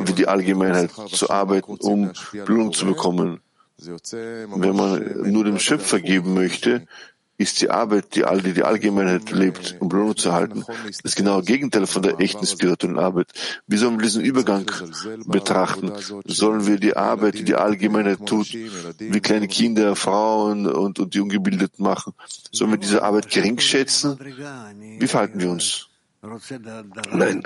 [0.00, 3.40] wie die Allgemeinheit zu arbeiten, um Belohnung zu bekommen.
[3.78, 6.86] Wenn man nur dem Schöpfer geben möchte,
[7.36, 10.64] ist die Arbeit, die all die, die Allgemeinheit lebt, um Belohnung zu erhalten,
[11.02, 13.32] das genaue Gegenteil von der echten spirituellen Arbeit.
[13.66, 14.70] Wie sollen wir diesen Übergang
[15.26, 15.92] betrachten?
[16.26, 21.20] Sollen wir die Arbeit, die die Allgemeinheit tut, wie kleine Kinder, Frauen und, und die
[21.20, 22.12] Ungebildeten machen,
[22.52, 24.18] sollen wir diese Arbeit gering schätzen?
[24.98, 25.88] Wie verhalten wir uns?
[27.12, 27.42] Nein,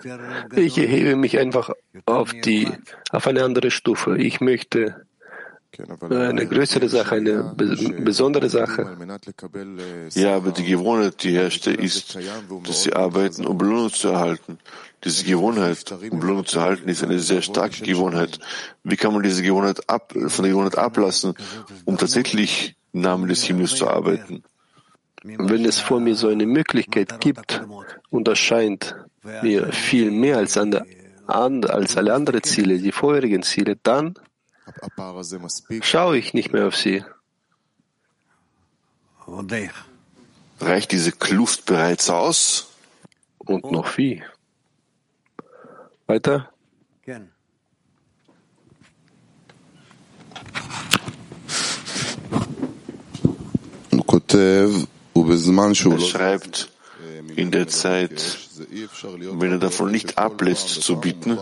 [0.55, 1.71] ich erhebe mich einfach
[2.07, 2.69] auf die,
[3.11, 4.17] auf eine andere Stufe.
[4.19, 5.08] Ich möchte
[6.11, 8.97] eine größere Sache, eine besondere Sache.
[10.15, 12.19] Ja, aber die Gewohnheit, die herrscht, ist,
[12.65, 14.59] dass sie arbeiten, um Belohnung zu erhalten.
[15.05, 18.39] Diese Gewohnheit, um Belohnung zu erhalten, ist eine sehr starke Gewohnheit.
[18.83, 21.35] Wie kann man diese Gewohnheit ab, von der Gewohnheit ablassen,
[21.85, 24.43] um tatsächlich im Namen des Himmels zu arbeiten?
[25.23, 27.63] Wenn es vor mir so eine Möglichkeit gibt
[28.11, 28.97] und das scheint
[29.43, 30.87] mir viel mehr als, an der,
[31.27, 34.15] als alle anderen Ziele, die vorherigen Ziele, dann
[35.83, 37.05] schaue ich nicht mehr auf sie.
[40.61, 42.69] Reicht diese Kluft bereits aus?
[43.39, 44.23] Und noch wie?
[46.07, 46.51] Weiter?
[55.93, 56.71] Er schreibt,
[57.37, 61.39] in der Zeit, wenn er davon nicht ablässt zu bieten,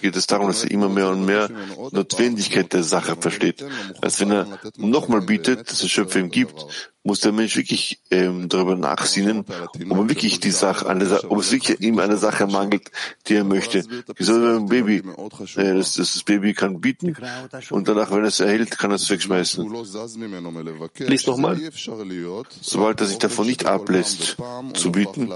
[0.00, 1.48] geht es darum, dass er immer mehr und mehr
[1.90, 3.64] Notwendigkeit der Sache versteht.
[4.00, 6.66] Als wenn er nochmal bietet, dass der Schöpfer ihm gibt,
[7.08, 9.46] muss der Mensch wirklich ähm, darüber nachsinnen,
[9.88, 12.90] ob er wirklich die Sache, eine, ob es wirklich ihm eine Sache mangelt,
[13.26, 13.82] die er möchte.
[14.14, 15.02] Wie soll ein Baby,
[15.56, 17.16] äh, das, das Baby kann bieten
[17.70, 19.64] und danach, wenn es erhält, kann er es wegschmeißen.
[20.98, 21.58] Lies nochmal.
[22.60, 24.36] Sobald er sich davon nicht ablässt
[24.74, 25.32] zu bieten,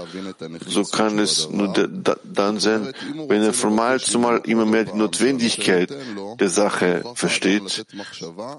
[0.67, 1.73] so kann es nur
[2.23, 2.93] dann sein,
[3.27, 5.91] wenn er von Mal zu Mal immer mehr die Notwendigkeit
[6.39, 7.83] der Sache versteht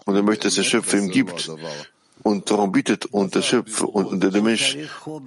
[0.05, 1.49] und er möchte, dass der Schöpfer ihm gibt
[2.25, 4.79] und darum bittet und der Schöpfer und der Mensch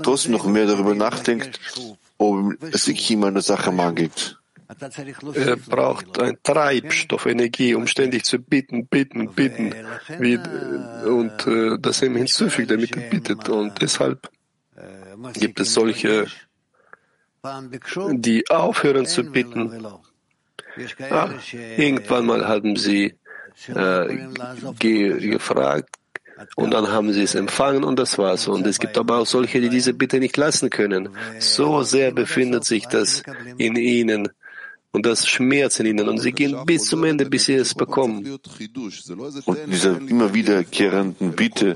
[0.04, 1.60] trotzdem noch mehr darüber nachdenkt,
[2.18, 4.38] ob es wirklich ihm eine Sache mangelt.
[5.34, 9.74] Er braucht ein Treibstoff, Energie, um ständig zu bitten, bitten, bitten,
[10.20, 10.38] wie,
[11.08, 13.48] und äh, das ihm hinzufügt, damit er bittet.
[13.48, 14.30] Und deshalb
[15.34, 16.26] gibt es solche,
[18.12, 19.88] die aufhören zu bitten.
[21.10, 21.30] Ah,
[21.78, 23.16] irgendwann mal haben sie
[23.74, 24.28] äh,
[24.78, 25.96] ge gefragt,
[26.56, 28.48] und dann haben sie es empfangen und das war's.
[28.48, 31.10] Und es gibt aber auch solche, die diese Bitte nicht lassen können.
[31.40, 33.24] So sehr befindet sich das
[33.58, 34.30] in ihnen
[34.98, 38.40] und das schmerzt in ihnen und sie gehen bis zum Ende, bis sie es bekommen.
[39.46, 41.76] Und dieser immer wiederkehrenden Bitte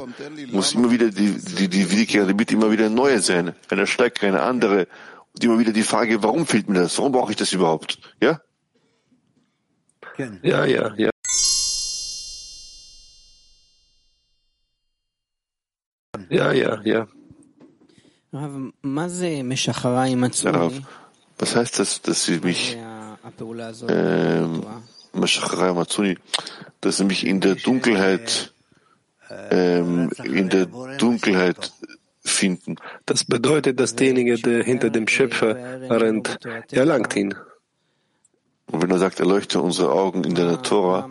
[0.52, 4.42] muss immer wieder die, die, die wiederkehrende Bitte immer wieder neue sein, eine stärkere, eine
[4.42, 4.88] andere.
[5.34, 6.98] Und immer wieder die Frage, warum fehlt mir das?
[6.98, 8.00] Warum brauche ich das überhaupt?
[8.22, 8.42] Ja?
[10.42, 11.11] Ja, ja, ja.
[16.30, 17.08] Ja, ja, ja.
[20.44, 20.74] Darauf,
[21.38, 22.78] was heißt das, dass sie mich
[23.88, 24.64] ähm,
[26.82, 28.54] dass sie mich in der Dunkelheit
[29.50, 31.72] ähm, in der Dunkelheit
[32.24, 32.76] finden.
[33.06, 35.56] Das bedeutet, dass derjenige, der hinter dem Schöpfer
[35.90, 36.40] rennt,
[36.72, 37.34] erlangt ihn.
[38.72, 41.10] Und wenn er sagt, erleuchte unsere Augen in der Tora,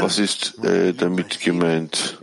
[0.00, 2.18] was ist äh, damit gemeint?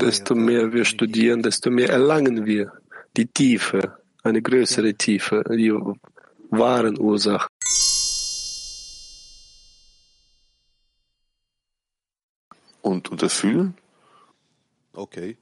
[0.00, 2.72] Desto mehr wir studieren, desto mehr erlangen wir
[3.16, 5.72] die Tiefe, eine größere Tiefe, die
[6.50, 7.46] wahren Ursachen.
[12.82, 13.74] Und, und das Fühlen?
[14.92, 15.36] Okay.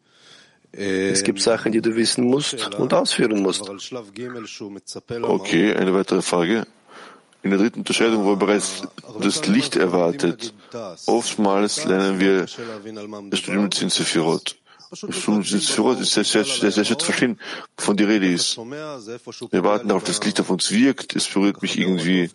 [0.72, 3.68] Es gibt Sachen, die du wissen musst und ausführen musst.
[5.22, 6.66] Okay, eine weitere Frage.
[7.42, 8.82] In der dritten Unterscheidung, wo er bereits
[9.20, 10.54] das Licht erwartet,
[11.06, 12.46] oftmals lernen wir
[13.30, 14.56] das Studium mit Zinsefirot.
[14.90, 17.40] Das Studium mit Zinsefirot ist sehr, sehr, sehr, sehr schwer zu verstehen,
[17.76, 18.56] wovon die Rede ist.
[18.56, 21.16] Wir warten darauf, dass das Licht auf uns wirkt.
[21.16, 22.30] Es berührt mich irgendwie,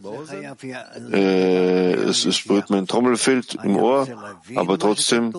[1.12, 4.08] äh, es, es berührt mein Trommelfeld im Ohr,
[4.56, 5.34] aber trotzdem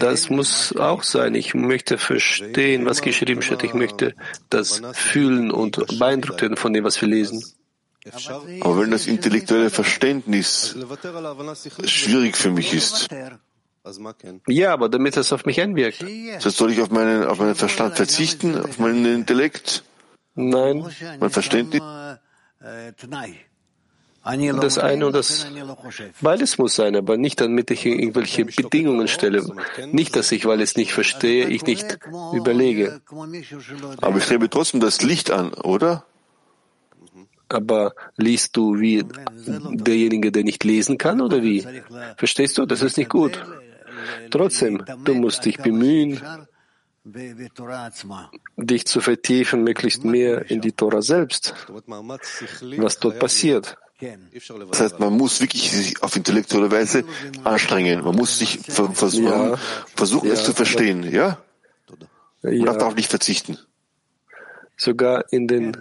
[0.00, 1.34] das muss auch sein.
[1.34, 3.62] Ich möchte verstehen, was geschrieben steht.
[3.62, 4.14] Ich möchte
[4.50, 7.42] das fühlen und beeindruckt werden von dem, was wir lesen.
[8.60, 10.76] Aber wenn das intellektuelle Verständnis
[11.84, 13.08] schwierig für mich ist,
[14.48, 16.04] ja, aber damit es auf mich einwirkt.
[16.42, 19.82] Das soll ich auf meinen, auf meinen Verstand verzichten, auf meinen Intellekt?
[20.34, 20.84] Nein.
[21.20, 21.80] Mein Verständnis?
[24.60, 25.46] Das eine und das
[26.20, 29.44] beides muss sein, aber nicht damit ich irgendwelche Bedingungen stelle.
[29.92, 31.98] Nicht, dass ich, weil ich es nicht verstehe, ich nicht
[32.32, 33.00] überlege.
[34.00, 36.04] Aber ich strebe trotzdem das Licht an, oder?
[37.48, 39.04] Aber liest du wie
[39.70, 41.66] derjenige, der nicht lesen kann, oder wie?
[42.16, 42.66] Verstehst du?
[42.66, 43.42] Das ist nicht gut.
[44.30, 46.20] Trotzdem, du musst dich bemühen,
[48.56, 51.54] dich zu vertiefen, möglichst mehr in die Tora selbst,
[52.76, 53.78] was dort passiert.
[54.00, 57.04] Das heißt, man muss wirklich sich auf intellektuelle Weise
[57.42, 58.04] anstrengen.
[58.04, 59.56] Man muss sich versuchen, ja.
[59.96, 60.34] versuchen ja.
[60.34, 61.38] es zu verstehen, ja?
[62.42, 62.64] Man ja.
[62.66, 63.58] darf darauf nicht verzichten.
[64.76, 65.76] Sogar in den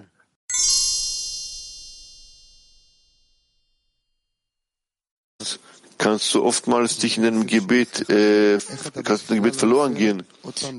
[5.98, 8.60] kannst du oftmals dich in einem Gebet, äh,
[9.04, 10.24] kannst in Gebet verloren gehen.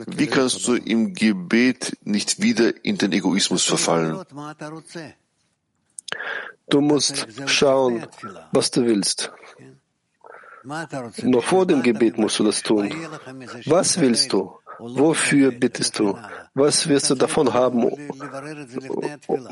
[0.07, 4.25] Wie kannst du im Gebet nicht wieder in den Egoismus verfallen?
[6.70, 8.06] Du musst schauen,
[8.52, 9.32] was du willst.
[11.24, 12.90] Noch vor dem Gebet musst du das tun.
[13.66, 14.42] Was willst du?
[14.80, 16.18] Wofür bittest du?
[16.54, 17.84] Was wirst du davon haben,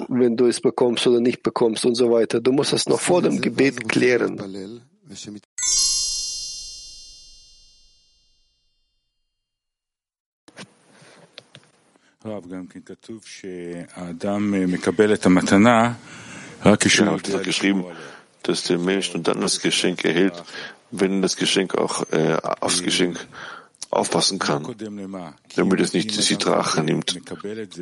[0.10, 2.40] wenn du es bekommst oder nicht bekommst und so weiter?
[2.42, 4.40] Du musst es noch vor dem Gebet klären.
[12.26, 15.94] Rav, גם כן כתוב שהאדם מקבל את המתנה
[16.63, 17.85] Genau, es geschrieben,
[18.43, 20.35] dass der Mensch nur dann das Geschenk erhält,
[20.91, 23.27] wenn das Geschenk auch äh, aufs Geschenk
[23.91, 24.67] aufpassen kann,
[25.55, 27.21] damit es nicht die Drache nimmt.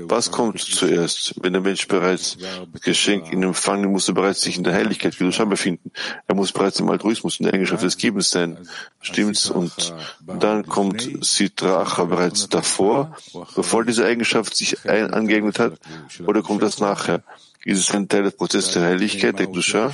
[0.09, 1.35] Was kommt zuerst?
[1.43, 2.37] Wenn der Mensch bereits
[2.83, 5.91] Geschenk in Empfang nimmt, muss er bereits sich in der Heiligkeit wie Kedusha befinden.
[6.27, 8.59] Er muss bereits im Altruismus, in der Eigenschaft des Gebens sein.
[9.01, 9.51] Stimmt's?
[9.51, 9.95] Und
[10.27, 13.17] dann kommt Sitracha bereits davor,
[13.55, 15.79] bevor diese Eigenschaft sich ein angeeignet hat,
[16.27, 17.23] oder kommt das nachher?
[17.65, 19.93] Ist es ein Teil des Prozesses der Heiligkeit, der Kedusha?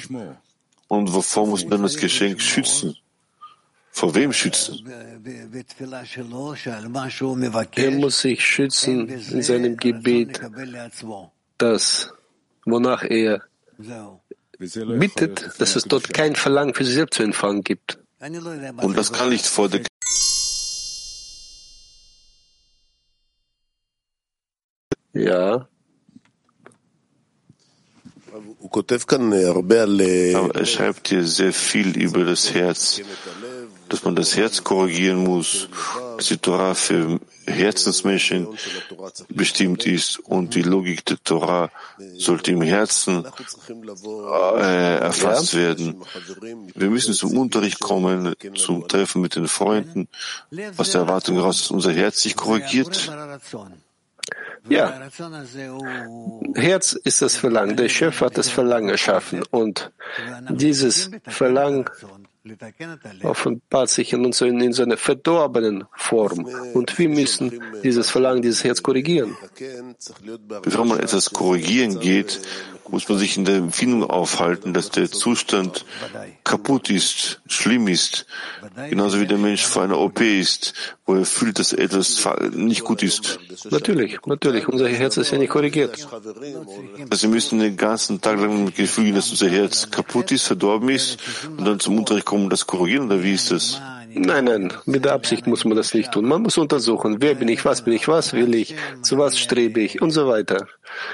[0.89, 2.97] Und wovor muss man das Geschenk schützen?
[3.93, 4.87] Vor wem schützen?
[7.77, 10.41] Er muss sich schützen in seinem Gebet,
[11.59, 12.13] das,
[12.65, 13.43] wonach er
[14.59, 17.99] bittet, dass es dort kein Verlangen für sich selbst zu empfangen gibt.
[18.79, 19.83] Und das kann nicht vor der
[25.13, 25.69] Ja.
[28.63, 33.01] Aber er schreibt hier sehr viel über das Herz,
[33.91, 35.69] dass man das Herz korrigieren muss,
[36.17, 38.49] dass die Torah für Herzensmenschen
[39.29, 41.71] bestimmt ist und die Logik der Torah
[42.17, 43.25] sollte im Herzen
[43.69, 46.03] äh, erfasst werden.
[46.75, 50.09] Wir müssen zum Unterricht kommen, zum Treffen mit den Freunden,
[50.77, 53.11] aus der Erwartung heraus, dass unser Herz sich korrigiert.
[54.69, 55.09] Ja,
[56.55, 57.77] Herz ist das Verlangen.
[57.77, 59.91] Der Schöpfer hat das Verlangen erschaffen und
[60.51, 61.87] dieses Verlangen
[63.23, 66.47] offenbart sich in uns in, in so einer verdorbenen Form.
[66.75, 69.37] Und wir müssen dieses Verlangen, dieses Herz korrigieren.
[70.63, 72.41] Bevor man etwas korrigieren geht,
[72.91, 75.85] muss man sich in der Empfindung aufhalten, dass der Zustand
[76.45, 78.27] kaputt ist, schlimm ist,
[78.89, 80.75] genauso wie der Mensch vor einer OP ist,
[81.07, 83.39] wo er fühlt, dass etwas nicht gut ist.
[83.71, 84.69] Natürlich, natürlich.
[84.69, 86.07] Unser Herz ist ja nicht korrigiert.
[87.11, 90.89] Also wir müssen den ganzen Tag lang mit Gefühl, dass unser Herz kaputt ist, verdorben
[90.89, 93.81] ist und dann zum Unterricht kommen und das korrigieren, oder wie ist das?
[94.13, 96.27] Nein, nein, mit der Absicht muss man das nicht tun.
[96.27, 99.81] Man muss untersuchen, wer bin ich, was bin ich, was will ich, zu was strebe
[99.81, 100.67] ich und so weiter.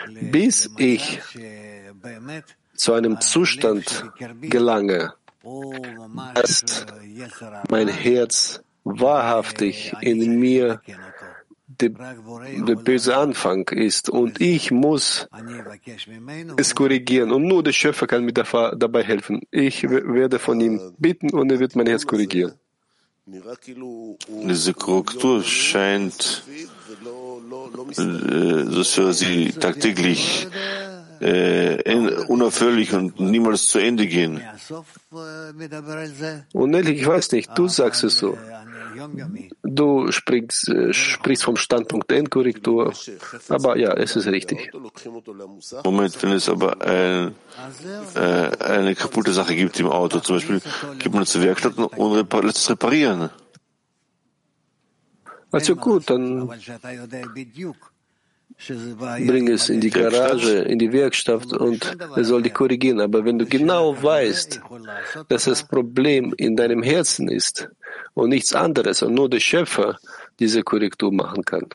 [0.08, 1.20] Bis ich
[2.74, 4.04] zu einem Zustand
[4.40, 5.12] gelange,
[6.34, 6.86] dass
[7.70, 10.80] mein Herz wahrhaftig in mir
[11.80, 15.28] der, der böse Anfang ist und ich muss
[16.56, 19.42] es korrigieren und nur der Schöpfer kann mir dabei helfen.
[19.50, 22.54] Ich werde von ihm bitten und er wird mein Herz korrigieren.
[23.26, 26.44] Diese Korrektur scheint,
[27.98, 30.46] äh, dass wir sie tagtäglich
[31.20, 34.40] äh, unaufhörlich und niemals zu Ende gehen.
[36.52, 38.36] Unehrlich, ich weiß nicht, du sagst es so.
[39.62, 42.92] Du sprichst, äh, sprichst vom Standpunkt der Endkorrektur,
[43.48, 44.72] aber ja, es ist richtig.
[45.84, 47.34] Moment, wenn es aber ein,
[48.14, 50.60] äh, eine kaputte Sache gibt im Auto, zum Beispiel,
[50.98, 53.30] gibt man es zur Werkstatt und lässt es reparieren.
[55.52, 56.50] Also gut, dann
[58.58, 63.00] bring es in die Garage, in die Werkstatt und er soll dich korrigieren.
[63.00, 64.60] Aber wenn du genau weißt,
[65.28, 67.68] dass das Problem in deinem Herzen ist
[68.14, 69.98] und nichts anderes und nur der Schöpfer
[70.38, 71.68] diese Korrektur machen kann.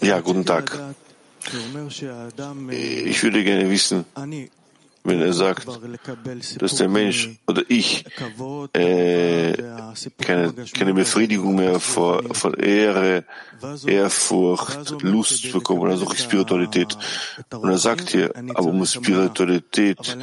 [0.00, 0.78] Ja, guten Tag.
[2.70, 4.04] Ich würde gerne wissen,
[5.04, 5.68] wenn er sagt,
[6.58, 8.04] dass der Mensch oder ich
[8.72, 9.52] äh,
[10.18, 13.24] keine, keine Befriedigung mehr vor, von Ehre,
[13.86, 16.96] Ehrfurcht, Lust bekommen oder solche Spiritualität.
[17.52, 20.16] Und er sagt hier, aber um Spiritualität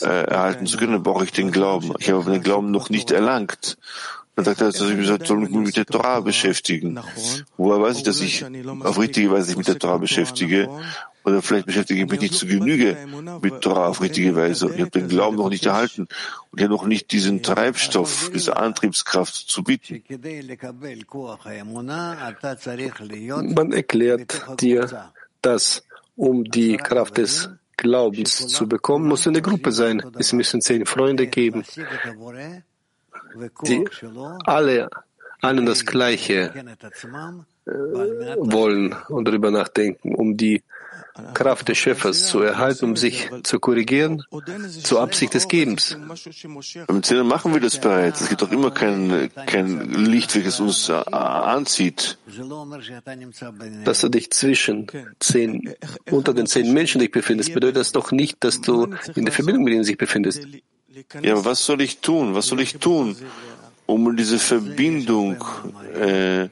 [0.00, 1.92] äh, erhalten zu können, brauche ich den Glauben.
[1.98, 3.76] Ich habe den Glauben noch nicht erlangt.
[4.36, 6.98] Dann sagt er, dass ich mich mit der Torah beschäftigen.
[7.56, 8.44] Woher weiß ich, dass ich
[8.80, 10.68] auf richtige Weise mit der Torah beschäftige?
[11.24, 12.98] Oder vielleicht beschäftige ich mich nicht zu Genüge
[13.40, 14.70] mit Torah auf richtige Weise.
[14.74, 16.02] Ich habe den Glauben noch nicht erhalten
[16.50, 20.02] und ich habe noch nicht diesen Treibstoff, diese Antriebskraft zu bieten.
[23.54, 25.84] Man erklärt dir, dass
[26.16, 30.02] um die Kraft des Glaubens zu bekommen, muss eine Gruppe sein.
[30.18, 31.64] Es müssen zehn Freunde geben,
[33.66, 33.84] die
[34.44, 34.88] alle
[35.40, 36.52] allen das Gleiche
[37.66, 40.62] äh, wollen und darüber nachdenken, um die
[41.32, 44.24] Kraft des Schöpfers zu erhalten, um sich zu korrigieren,
[44.82, 45.96] zur Absicht des Gebens.
[46.88, 48.20] Im Zehner machen wir das bereits.
[48.20, 52.18] Es gibt doch immer kein, kein Licht, welches uns äh, anzieht.
[53.84, 54.88] Dass du dich zwischen
[55.20, 55.74] zehn,
[56.10, 59.64] unter den zehn Menschen dich befindest, bedeutet das doch nicht, dass du in der Verbindung
[59.64, 60.46] mit ihnen sich befindest.
[61.22, 62.34] Ja, aber was soll ich tun?
[62.34, 63.16] Was soll ich tun,
[63.86, 65.44] um diese Verbindung
[65.94, 66.48] äh,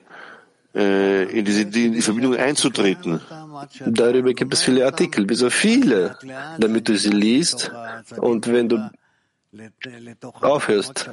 [0.74, 3.20] äh, in, diese, in die Verbindung einzutreten?
[3.86, 6.16] Darüber gibt es viele Artikel, wie so viele,
[6.58, 7.70] damit du sie liest
[8.16, 8.90] und wenn du
[10.40, 11.10] aufhörst,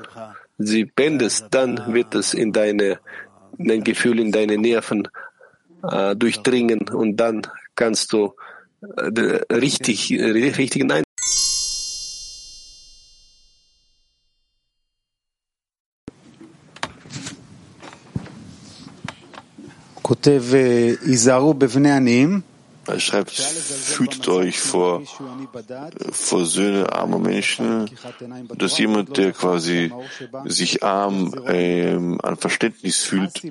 [0.58, 3.00] sie bendest, dann wird es in deine,
[3.58, 5.08] dein Gefühl, in deine Nerven
[5.84, 7.42] äh, durchdringen und dann
[7.76, 8.34] kannst du
[8.82, 10.92] äh, richtig, richtigen
[22.88, 25.04] Er schreibt, fühlt euch vor,
[26.12, 27.90] vor Söhne armer Menschen,
[28.58, 29.92] dass jemand, der quasi
[30.46, 33.44] sich arm ähm, an Verständnis fühlt,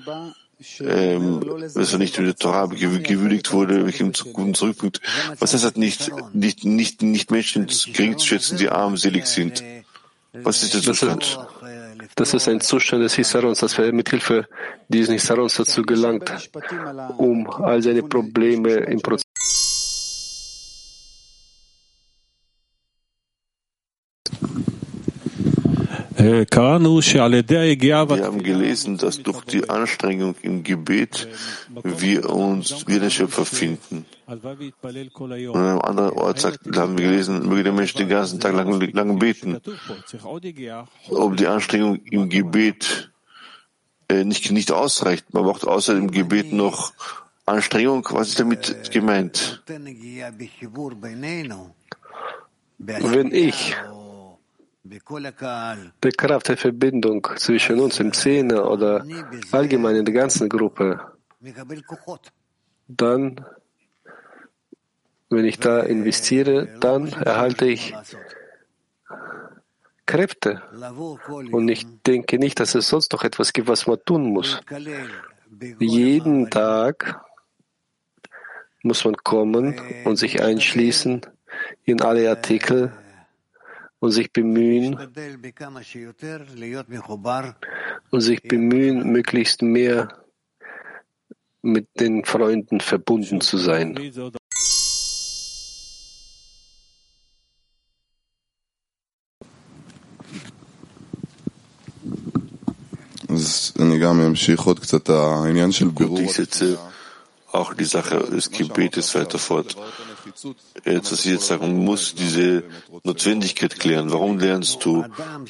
[0.80, 1.40] ähm,
[1.74, 5.00] dass er nicht mit der Torah gewürdigt wurde, welche ihm zu guten zurückbringt.
[5.38, 9.62] Was heißt das nicht, nicht, nicht, nicht Menschen gering zu schätzen, die armselig sind?
[10.32, 11.38] Was ist der Zustand?
[12.18, 14.44] Das ist ein Zustand des Hisarons, dass er mit Hilfe
[14.88, 16.50] dieses Hisarons dazu gelangt,
[17.16, 19.27] um all seine Probleme im Prozess
[26.18, 26.46] Wir
[28.24, 31.28] haben gelesen, dass durch die Anstrengung im Gebet
[31.84, 34.04] wir uns wie den Schöpfer finden.
[34.26, 38.54] Und an einem anderen Ort sagt, haben wir gelesen, möge der Mensch den ganzen Tag
[38.54, 39.60] lang, lang beten.
[41.10, 43.12] Ob die Anstrengung im Gebet
[44.08, 45.32] äh, nicht, nicht ausreicht.
[45.32, 46.94] Man braucht außer dem Gebet noch
[47.46, 48.04] Anstrengung.
[48.10, 49.62] Was ist damit gemeint?
[52.78, 53.76] Wenn ich
[54.88, 59.04] die Kraft der Verbindung zwischen uns im Zehner oder
[59.52, 61.00] allgemein in der ganzen Gruppe,
[62.88, 63.44] dann,
[65.30, 67.94] wenn ich da investiere, dann erhalte ich
[70.06, 70.62] Kräfte.
[71.52, 74.60] Und ich denke nicht, dass es sonst noch etwas gibt, was man tun muss.
[75.78, 77.20] Jeden Tag
[78.82, 81.20] muss man kommen und sich einschließen
[81.84, 82.92] in alle Artikel,
[84.00, 84.96] und sich bemühen
[88.10, 90.08] und sich bemühen, möglichst mehr
[91.62, 93.94] mit den Freunden verbunden zu sein.
[105.94, 106.78] Gut, ich setze
[107.52, 109.76] auch die Sache des Gebetes weiter fort.
[110.84, 112.64] Jetzt, was ich jetzt sagen muss, diese
[113.04, 114.12] Notwendigkeit klären.
[114.12, 115.04] Warum lernst du?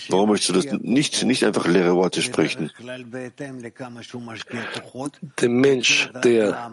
[0.08, 2.70] Warum möchtest du das nicht, nicht einfach leere Worte sprechen?
[5.40, 6.70] Der Mensch, der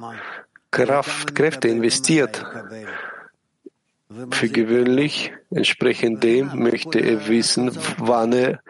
[0.72, 2.44] Kraft, Kräfte investiert,
[4.32, 8.62] für gewöhnlich, entsprechend dem möchte er wissen, wann er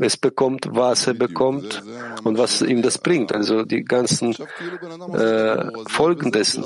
[0.00, 1.82] es bekommt, was er bekommt
[2.24, 3.32] und was ihm das bringt.
[3.32, 4.34] Also die ganzen
[5.14, 6.64] äh, Folgen dessen.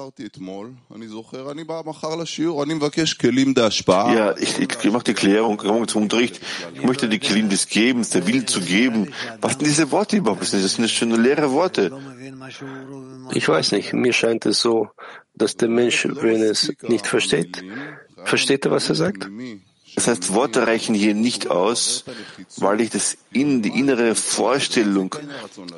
[4.14, 6.40] Ja, ich, ich mache die Klärung zum Unterricht.
[6.74, 9.12] Ich möchte die Kelim des Gebens, der Wille zu geben.
[9.40, 10.42] Was sind diese Worte überhaupt?
[10.42, 11.90] Das sind schöne leere Worte.
[13.32, 13.92] Ich weiß nicht.
[13.92, 14.88] Mir scheint es so,
[15.34, 17.62] dass der Mensch, wenn es nicht versteht,
[18.24, 19.28] versteht er, was er sagt?
[19.94, 22.04] Das heißt, Worte reichen hier nicht aus,
[22.56, 25.14] weil ich das in die innere Vorstellung,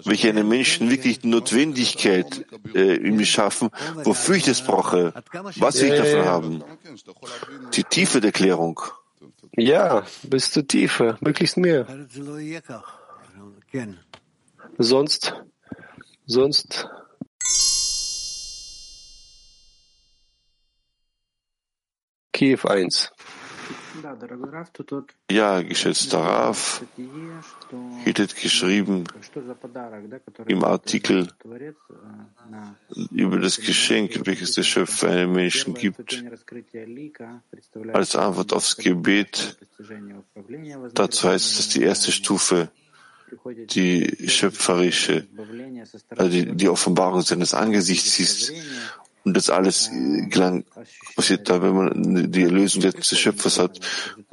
[0.05, 2.45] welche einem Menschen wirklich Notwendigkeit
[2.75, 3.71] äh, in mir schaffen,
[4.05, 5.13] wofür ich das brauche,
[5.57, 6.65] was will ich davon haben?
[7.75, 8.81] Die Tiefe der Klärung.
[9.57, 11.87] Ja, bis zur Tiefe, möglichst mehr.
[14.79, 15.35] Sonst,
[16.27, 16.89] sonst
[22.33, 23.13] Kiew 1.
[25.31, 26.83] Ja, geschätzter Raf,
[28.05, 29.05] Hittet geschrieben
[30.47, 31.29] im Artikel
[33.11, 36.25] über das Geschenk, welches der Schöpfer einem Menschen gibt,
[37.93, 39.59] als Antwort aufs Gebet.
[40.95, 42.71] Dazu heißt es, dass die erste Stufe
[43.47, 45.27] die schöpferische,
[46.11, 48.53] also die, die Offenbarung seines Angesichts ist
[49.25, 49.91] und das alles
[50.29, 50.65] gelang,
[51.17, 53.81] passiert da, wenn man die Erlösung des Schöpfers hat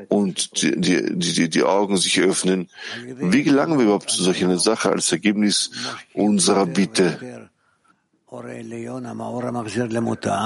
[0.07, 2.69] und die, die, die, die Augen sich öffnen.
[3.05, 5.71] Wie gelangen wir überhaupt zu solch einer Sache als Ergebnis
[6.13, 7.49] unserer Bitte?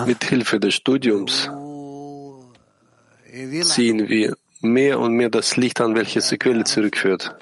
[0.05, 1.49] Mit Hilfe des Studiums
[3.63, 7.35] ziehen wir mehr und mehr das Licht an, welches die Quelle zurückführt.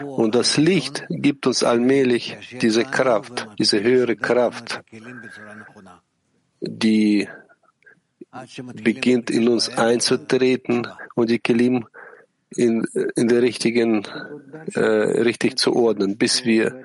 [0.00, 4.80] Und das Licht gibt uns allmählich diese Kraft, diese höhere Kraft,
[6.62, 7.28] die
[8.82, 11.86] beginnt in uns einzutreten und die Kelim
[12.50, 12.84] in,
[13.16, 14.06] in der richtigen,
[14.74, 16.82] äh, richtig zu ordnen, bis wir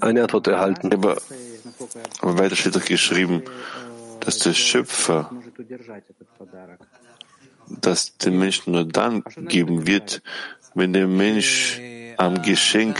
[0.00, 0.92] eine Antwort erhalten.
[0.92, 1.20] Aber,
[2.20, 3.42] aber weiter steht doch geschrieben,
[4.20, 5.30] dass der Schöpfer
[7.68, 10.22] das den Menschen nur dann geben wird,
[10.74, 11.80] wenn der Mensch
[12.16, 12.98] am Geschenk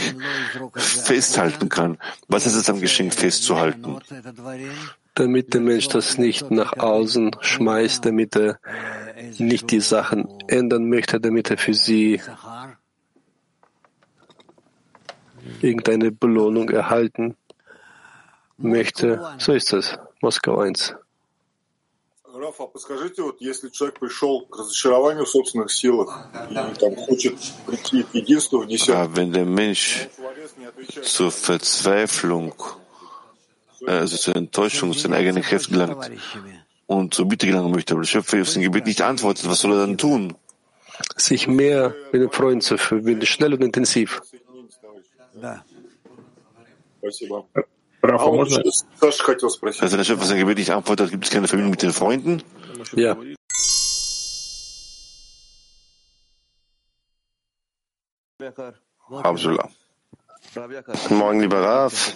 [0.75, 1.97] festhalten kann.
[2.27, 3.99] Was ist es am Geschenk festzuhalten?
[5.14, 8.58] damit der Mensch das nicht nach außen schmeißt, damit er
[9.38, 12.20] nicht die Sachen ändern möchte, damit er für sie
[15.60, 17.36] irgendeine Belohnung erhalten
[18.58, 19.22] möchte.
[19.38, 19.98] So ist das.
[20.20, 20.94] Moskau 1.
[22.38, 27.34] Раф, а подскажите, вот если человек пришел к разочарованию в собственных силах и там хочет
[27.64, 30.08] прийти к единству в десятом, wenn der Mensch
[31.02, 32.54] zur Verzweiflung
[33.87, 36.11] äh, also zur Enttäuschung, zu den eigenen Kräften gelangt
[36.87, 39.73] und zur Bitte gelangen möchte, aber der Schöpfer auf sein Gebet nicht antwortet, was soll
[39.73, 40.35] er dann tun?
[41.15, 44.21] Sich mehr mit dem Freund zu verbinden, schnell und intensiv.
[45.41, 45.63] Ja.
[47.01, 47.47] Also
[49.97, 52.43] der Schöpfer sein Gebet nicht antwortet, gibt es keine Verbindung mit den Freunden?
[52.93, 53.17] Ja.
[59.09, 59.61] Absolut.
[60.53, 62.13] Guten Morgen, lieber Raf.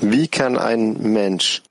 [0.00, 1.62] Wie kann ein Mensch,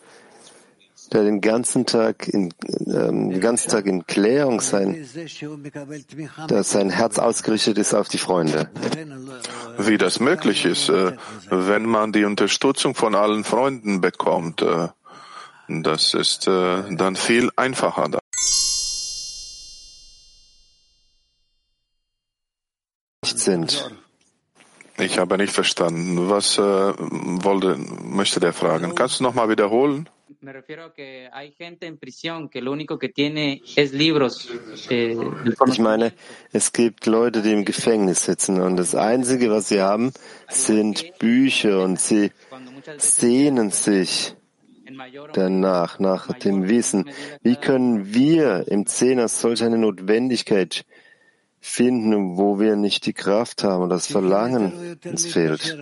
[1.12, 2.53] der den ganzen Tag in,
[2.88, 5.08] ähm, den ganzen Tag in Klärung sein,
[6.47, 8.70] dass sein Herz ausgerichtet ist auf die Freunde?
[9.78, 11.14] Wie das möglich ist, äh,
[11.49, 14.88] wenn man die Unterstützung von allen Freunden bekommt, äh,
[15.68, 18.09] das ist äh, dann viel einfacher.
[23.47, 23.89] sind.
[24.99, 26.30] Ich habe nicht verstanden.
[26.30, 28.95] Was äh, wollte, möchte der fragen?
[28.95, 30.09] Kannst du noch mal wiederholen?
[34.89, 35.18] Eh,
[35.68, 36.13] ich meine,
[36.51, 40.11] es gibt Leute, die im Gefängnis sitzen und das Einzige, was sie haben,
[40.49, 42.32] sind Bücher und sie
[42.97, 44.36] sehnen sich
[45.33, 47.09] danach, nach dem Wissen.
[47.41, 50.85] Wie können wir im Zehner solch eine Notwendigkeit
[51.59, 55.75] finden, wo wir nicht die Kraft haben und das Verlangen uns fehlt.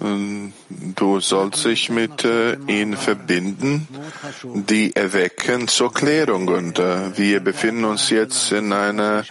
[0.00, 3.88] Ähm, du sollst dich mit äh, ihnen verbinden,
[4.44, 6.46] die erwecken zur Klärung.
[6.46, 9.24] Und äh, wir befinden uns jetzt in einer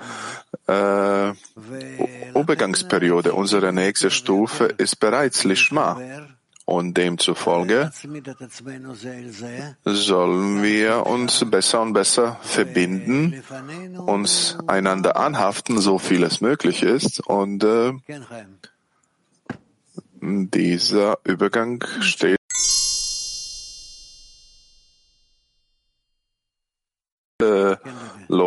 [0.67, 1.31] äh,
[2.37, 3.33] Übergangsperiode.
[3.33, 5.99] Unsere nächste Stufe ist bereits Lishma.
[6.65, 7.91] Und demzufolge
[9.85, 13.41] sollen wir uns besser und besser verbinden,
[14.05, 17.21] uns einander anhaften, so viel es möglich ist.
[17.21, 17.93] Und äh,
[20.19, 22.37] dieser Übergang steht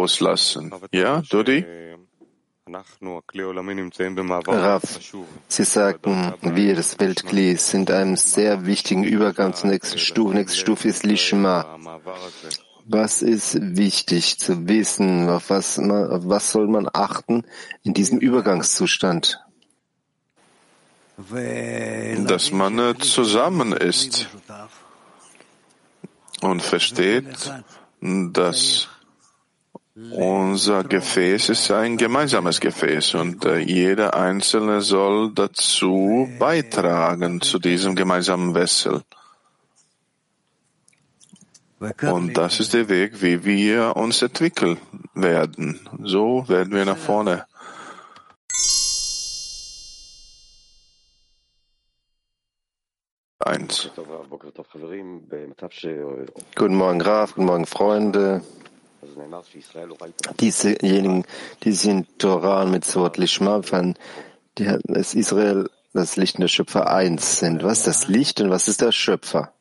[0.01, 0.72] loslassen.
[0.92, 1.64] Ja, Dodi?
[4.46, 4.82] Rav,
[5.48, 10.34] Sie sagten, wir, das Weltkli, sind einem sehr wichtigen Übergang zur nächsten Stufe.
[10.34, 11.78] Nächste Stufe ist Lishma.
[12.86, 15.28] Was ist wichtig zu wissen?
[15.28, 17.44] Auf was, auf was soll man achten
[17.82, 19.40] in diesem Übergangszustand?
[22.26, 24.28] Dass man zusammen ist
[26.40, 27.53] und versteht,
[28.01, 28.88] dass
[30.12, 37.94] unser Gefäß ist ein gemeinsames Gefäß und äh, jeder Einzelne soll dazu beitragen zu diesem
[37.94, 39.03] gemeinsamen Wessel.
[42.03, 44.78] Und das ist der Weg, wie wir uns entwickeln
[45.14, 45.80] werden.
[46.03, 47.46] So werden wir nach vorne.
[53.38, 53.90] Eins.
[56.55, 57.34] Guten Morgen, Graf.
[57.34, 58.42] Guten Morgen, Freunde.
[60.40, 61.24] Diesejenigen,
[61.62, 63.61] die in Torah mit Sword Lishma
[64.59, 67.62] die das Israel, das Licht und der Schöpfer eins sind.
[67.62, 69.53] Was ist das Licht und was ist der Schöpfer?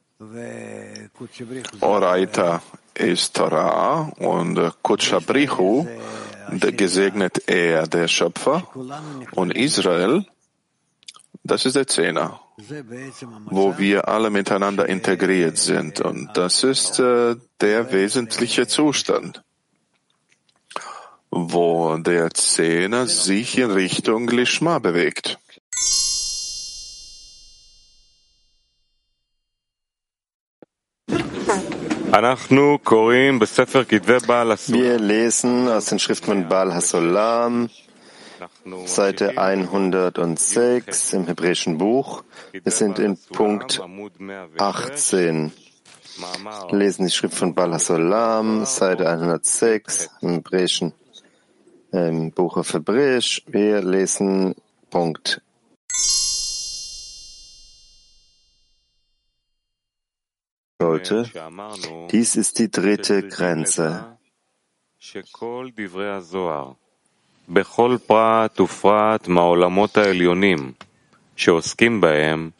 [1.79, 2.61] Oraita
[2.93, 5.87] ist Torah und Kutshabrichu,
[6.51, 8.67] gesegnet er, der Schöpfer,
[9.31, 10.25] und Israel,
[11.43, 12.41] das ist der Zehner
[13.49, 16.01] wo wir alle miteinander integriert sind.
[16.01, 19.43] Und das ist äh, der wesentliche Zustand,
[21.31, 25.39] wo der Zehner sich in Richtung Lishma bewegt.
[34.67, 37.69] Wir lesen aus den Schriften von Baal Hasolam,
[38.85, 42.23] Seite 106 im hebräischen Buch.
[42.51, 43.81] Wir sind in Punkt
[44.57, 45.51] 18.
[46.71, 50.93] lesen die Schrift von Balasolam, Seite 106 im hebräischen
[51.91, 53.43] im Buch auf Hebräisch.
[53.47, 54.55] Wir lesen
[54.89, 55.41] Punkt
[60.79, 61.29] sollte.
[62.11, 64.17] Dies ist die dritte Grenze.
[67.48, 70.72] בכל פרט ופרט מהעולמות העליונים
[71.36, 72.50] שעוסקים בהם,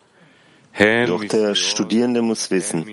[0.77, 2.85] Doch der Studierende muss wissen,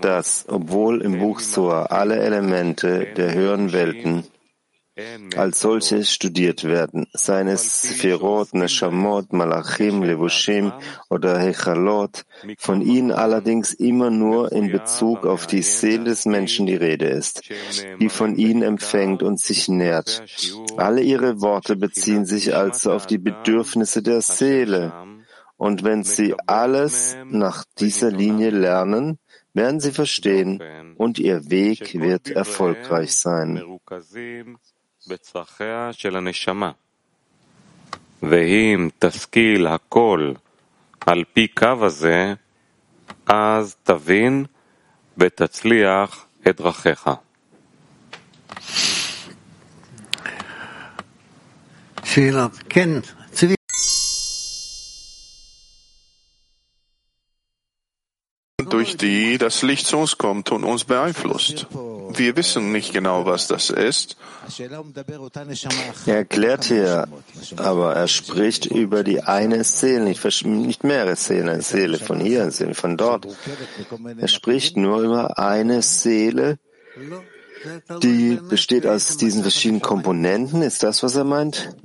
[0.00, 4.22] dass, obwohl im Buch Soa alle Elemente der höheren Welten
[5.35, 10.71] als solche studiert werden, seien es Sphirot, Neshamot, Malachim, Levushim
[11.09, 12.25] oder Hechalot,
[12.57, 17.43] von ihnen allerdings immer nur in Bezug auf die Seele des Menschen die Rede ist,
[17.99, 20.23] die von ihnen empfängt und sich nährt.
[20.77, 24.93] Alle ihre Worte beziehen sich also auf die Bedürfnisse der Seele
[25.59, 29.19] Und wenn Sie alles nach dieser Linie lernen,
[29.53, 30.63] werden Sie verstehen
[30.95, 33.61] und Ihr Weg wird erfolgreich sein.
[38.23, 40.33] ואם תשכיל הכל
[41.01, 42.33] על פי קו הזה,
[43.27, 44.45] אז תבין
[45.17, 47.09] ותצליח את דרכיך.
[52.03, 52.89] שאלות, כן,
[58.69, 61.67] durch die das Licht zu uns kommt und uns beeinflusst.
[62.11, 64.17] Wir wissen nicht genau, was das ist.
[66.05, 67.07] Er erklärt hier,
[67.57, 72.51] aber er spricht über die eine Seele, nicht, mehrere Seelen, eine Seele von hier, eine
[72.51, 73.27] Seele von dort.
[74.17, 76.57] Er spricht nur über eine Seele,
[78.01, 80.61] die besteht aus diesen verschiedenen Komponenten.
[80.61, 81.75] Ist das, was er meint?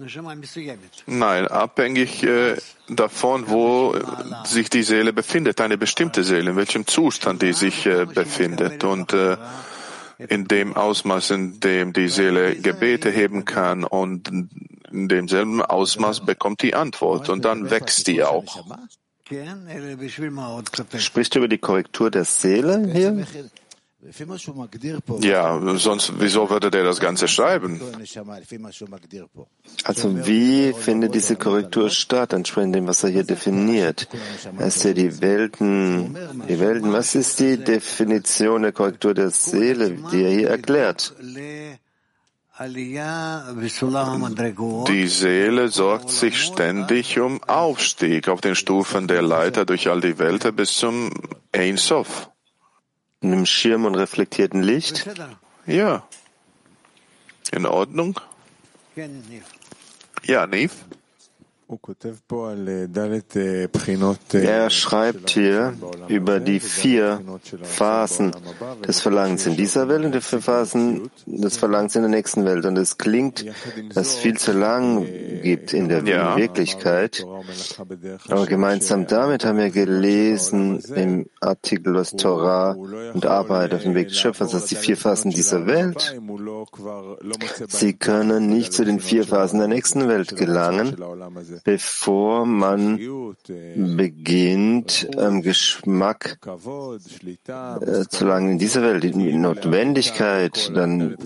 [1.06, 2.56] Nein, abhängig äh,
[2.88, 3.96] davon, wo
[4.44, 9.12] sich die Seele befindet, eine bestimmte Seele, in welchem Zustand die sich äh, befindet und
[9.12, 9.36] äh,
[10.18, 14.28] in dem Ausmaß, in dem die Seele Gebete heben kann und
[14.90, 18.64] in demselben Ausmaß bekommt die Antwort und dann wächst die auch.
[20.98, 23.26] Sprichst du über die Korrektur der Seele hier?
[25.20, 27.80] Ja, sonst, wieso würde der das Ganze schreiben?
[29.84, 34.08] Also wie findet diese Korrektur statt, entsprechend dem, was er hier definiert?
[34.58, 36.16] Er ist ja die Welten,
[36.48, 41.14] die Welten, was ist die Definition der Korrektur der Seele, die er hier erklärt?
[44.88, 50.18] Die Seele sorgt sich ständig um Aufstieg auf den Stufen der Leiter durch all die
[50.18, 51.10] Welten bis zum
[51.52, 52.30] Ein Sof
[53.32, 55.08] einem Schirm und reflektierten Licht?
[55.66, 56.06] Ja.
[57.52, 58.20] In Ordnung?
[60.24, 60.72] Ja, Neve?
[64.32, 65.74] Er schreibt hier
[66.08, 67.20] über die vier
[67.62, 68.32] Phasen
[68.86, 72.64] des Verlangens in dieser Welt und die vier Phasen des Verlangens in der nächsten Welt.
[72.64, 73.44] Und es klingt,
[73.94, 75.06] dass es viel zu lang
[75.42, 76.36] gibt in der ja.
[76.36, 77.24] Wirklichkeit.
[78.28, 84.08] Aber gemeinsam damit haben wir gelesen im Artikel was Torah und Arbeit auf dem Weg
[84.08, 86.20] des Schöpfers, dass die vier Phasen dieser Welt,
[87.68, 90.96] sie können nicht zu den vier Phasen der nächsten Welt gelangen,
[91.64, 92.98] bevor man
[93.96, 101.16] beginnt, ähm, Geschmack äh, zu langen in dieser Welt, die Notwendigkeit, dann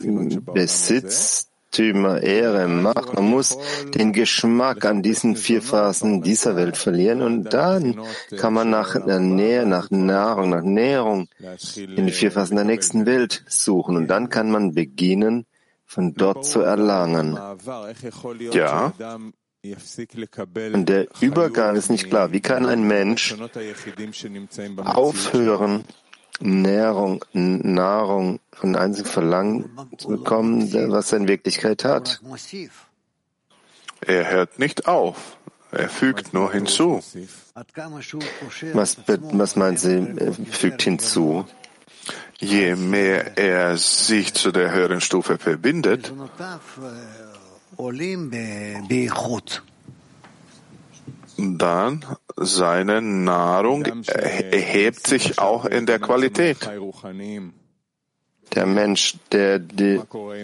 [0.54, 3.14] Besitztümer, Ehre, Macht.
[3.14, 3.58] Man muss
[3.94, 8.00] den Geschmack an diesen vier Phasen dieser Welt verlieren und dann
[8.36, 11.28] kann man nach Nähe, nach Nahrung, nach Nährung
[11.74, 15.46] in die vier Phasen der nächsten Welt suchen und dann kann man beginnen,
[15.84, 17.38] von dort zu erlangen.
[18.52, 18.92] Ja,
[19.64, 22.32] der Übergang ist nicht klar.
[22.32, 23.34] Wie kann ein Mensch
[24.84, 25.84] aufhören,
[26.40, 32.20] Nährung, Nahrung von einzigen Verlangen zu bekommen, was er in Wirklichkeit hat?
[34.00, 35.36] Er hört nicht auf.
[35.70, 37.02] Er fügt nur hinzu.
[38.72, 41.44] Was, was meint sie, er fügt hinzu?
[42.38, 46.12] Je mehr er sich zu der höheren Stufe verbindet,
[51.36, 52.04] dann
[52.36, 56.68] seine Nahrung erhebt sich auch in der Qualität.
[58.54, 60.00] Der Mensch, der die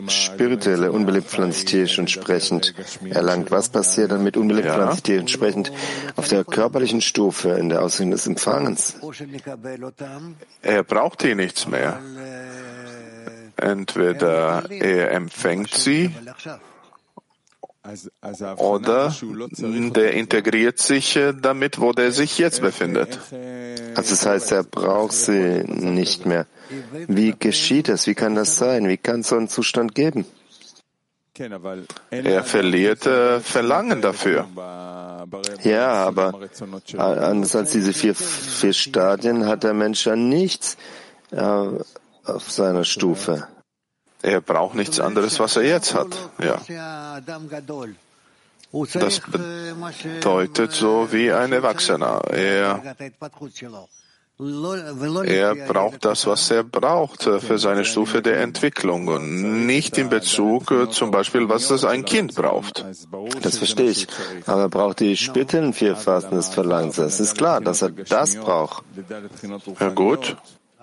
[0.09, 2.75] spirituelle Unbelebtpflanztierisch entsprechend
[3.11, 5.73] erlangt, was passiert dann mit Unbelebtpflanztierisch entsprechend
[6.15, 8.97] auf der körperlichen Stufe in der Ausübung des Empfangens?
[10.63, 11.99] Er braucht hier nichts mehr.
[13.57, 16.15] Entweder er empfängt sie
[18.57, 19.15] oder
[19.61, 23.19] der integriert sich äh, damit, wo der sich jetzt befindet.
[23.95, 26.47] Also das heißt, er braucht sie nicht mehr.
[27.09, 28.07] Wie geschieht das?
[28.07, 28.89] Wie kann das sein?
[28.89, 30.25] Wie kann es so einen Zustand geben?
[32.11, 34.47] Er verliert äh, Verlangen dafür.
[35.63, 36.49] Ja, aber
[36.99, 40.77] anders als diese vier, vier Stadien hat der Mensch ja nichts
[41.33, 41.41] äh,
[42.25, 43.49] auf seiner Stufe.
[44.25, 46.09] Er braucht nichts anderes, was er jetzt hat.
[46.39, 47.21] Ja.
[48.95, 52.23] Das bedeutet so wie ein Erwachsener.
[52.31, 52.97] Er,
[55.27, 60.73] er braucht das, was er braucht für seine Stufe der Entwicklung und nicht in Bezug
[60.91, 62.83] zum Beispiel, was das ein Kind braucht.
[63.43, 64.09] Das verstehe ich.
[64.47, 66.97] Aber er braucht die späteren vier Phasen des Verlangens.
[66.97, 68.85] Es ist klar, dass er das braucht.
[69.81, 70.37] Ja gut.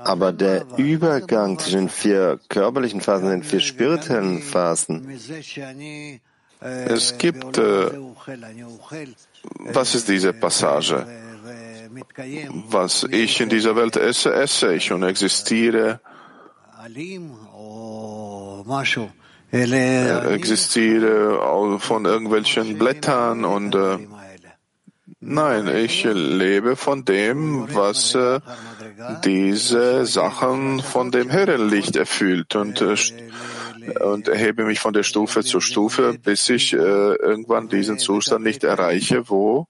[0.04, 5.08] Aber der Übergang zwischen vier körperlichen Phasen und den vier spirituellen Phasen,
[6.62, 7.92] Es gibt, äh,
[9.74, 11.08] was ist diese Passage?
[12.70, 16.00] Was ich in dieser Welt esse, esse ich und existiere,
[20.30, 23.98] existiere von irgendwelchen Blättern und äh,
[25.20, 28.40] nein, ich lebe von dem, was äh,
[29.24, 32.96] diese Sachen von dem Herrenlicht erfüllt und, äh,
[34.04, 38.64] und erhebe mich von der Stufe zu Stufe, bis ich äh, irgendwann diesen Zustand nicht
[38.64, 39.68] erreiche, wo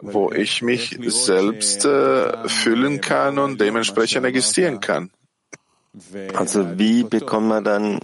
[0.00, 5.10] wo ich mich selbst äh, füllen kann und dementsprechend existieren kann.
[6.34, 8.00] Also wie bekommt man dann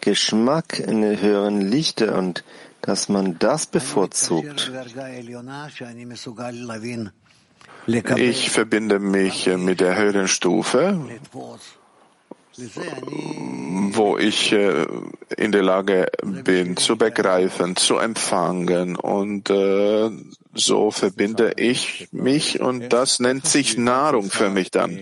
[0.00, 2.44] Geschmack in den höheren Lichter und
[2.82, 4.70] dass man das bevorzugt?
[7.86, 10.98] Ich verbinde mich mit der höheren Stufe,
[13.92, 14.86] wo ich äh,
[15.36, 20.10] in der Lage bin zu begreifen, zu empfangen und äh,
[20.54, 24.98] so verbinde ich mich und das nennt sich Nahrung für mich dann.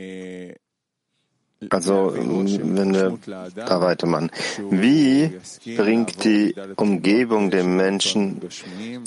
[1.70, 3.18] Also, wenn wir
[3.54, 4.30] da weitermachen.
[4.70, 5.38] Wie
[5.76, 8.40] bringt die Umgebung dem Menschen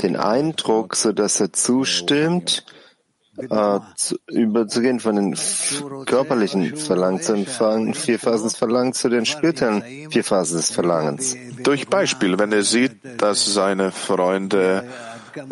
[0.01, 2.65] den Eindruck, so dass er zustimmt,
[3.37, 5.35] äh, zu, überzugehen von den
[6.05, 11.35] körperlichen Verlangen zu empfangen, vier Phasen des Verlangens zu den spirituellen vier Phasen des Verlangens?
[11.63, 14.85] Durch Beispiel, wenn er sieht, dass seine Freunde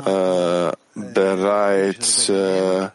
[0.05, 2.89] äh, bereits äh,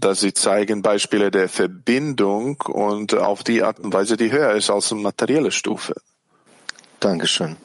[0.00, 4.70] dass sie zeigen Beispiele der Verbindung und auf die Art und Weise, die höher ist
[4.70, 5.94] als eine materielle Stufe.
[7.00, 7.56] Dankeschön.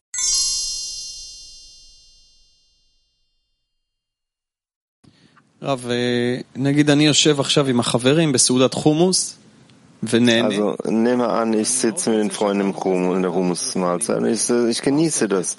[10.45, 14.81] Also nehme an, ich sitze mit den Freunden im Rum, in der Humusmahlzeit ich, ich
[14.81, 15.55] genieße das.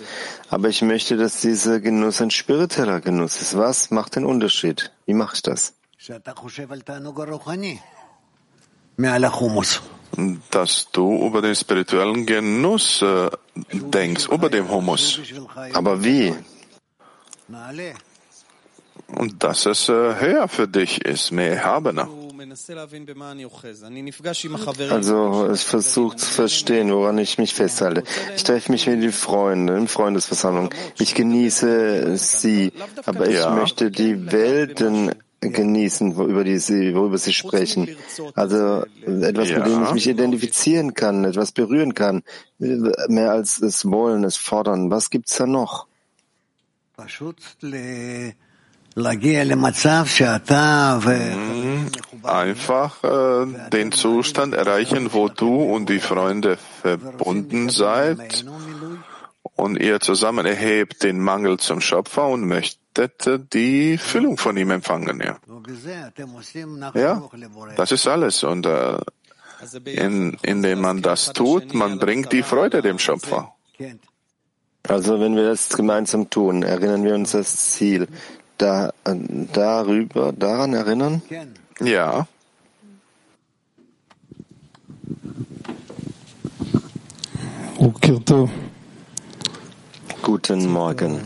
[0.51, 3.57] Aber ich möchte, dass dieser Genuss ein spiritueller Genuss ist.
[3.57, 4.91] Was macht den Unterschied?
[5.07, 5.75] Wie mache ich das?
[10.51, 13.31] Dass du über den spirituellen Genuss äh,
[13.73, 15.21] denkst, über dem Humus.
[15.73, 16.35] Aber wie?
[19.09, 22.09] Und dass es äh, höher für dich ist, mehr erhabener.
[24.91, 28.05] Also ich versuche zu verstehen, woran ich mich festhalte.
[28.37, 30.71] Ich treffe mich mit den Freunden in Freundesversammlung.
[30.99, 32.73] Ich genieße sie,
[33.05, 33.55] aber ich ja.
[33.55, 37.97] möchte die Welten genießen, über die sie, worüber sie sprechen.
[38.35, 39.59] Also etwas, ja.
[39.59, 42.23] mit dem ich mich identifizieren kann, etwas berühren kann,
[42.59, 44.91] mehr als es wollen, es fordern.
[44.91, 45.87] Was gibt's da noch?
[52.23, 58.45] Einfach äh, den Zustand erreichen, wo du und die Freunde verbunden seid
[59.57, 65.21] und ihr zusammen erhebt den Mangel zum Schöpfer und möchtet die Füllung von ihm empfangen.
[65.21, 65.39] Ja,
[66.95, 67.29] ja
[67.77, 68.45] das ist alles.
[68.45, 68.99] Und äh,
[69.85, 73.55] in, indem man das tut, man bringt die Freude dem Schöpfer.
[74.87, 78.09] Also wenn wir das gemeinsam tun, erinnern wir uns das Ziel,
[78.63, 78.93] da,
[79.53, 81.23] darüber, daran erinnern?
[81.81, 82.27] Ja.
[90.23, 91.21] Guten Morgen.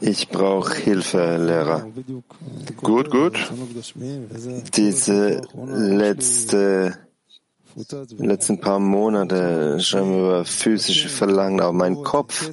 [0.00, 1.86] Ich brauche Hilfe, Lehrer.
[2.76, 3.52] Gut, gut.
[4.76, 6.96] Diese letzte,
[8.18, 12.48] letzten paar Monate schreiben wir über physische Verlangen, aber mein Kopf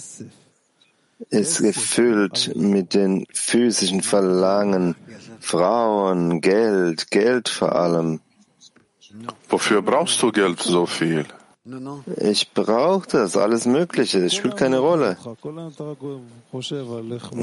[1.29, 4.95] ist gefüllt mit den physischen Verlangen,
[5.39, 8.21] Frauen, Geld, Geld vor allem.
[9.49, 11.25] Wofür brauchst du Geld so viel?
[12.21, 15.17] Ich brauche das, alles Mögliche, es spielt keine Rolle.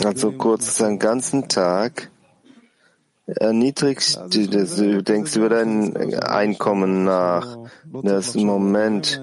[0.05, 2.11] Also kurz den ganzen Tag
[3.27, 7.59] erniedrigst du, du denkst über dein Einkommen nach.
[8.03, 9.20] Das Moment,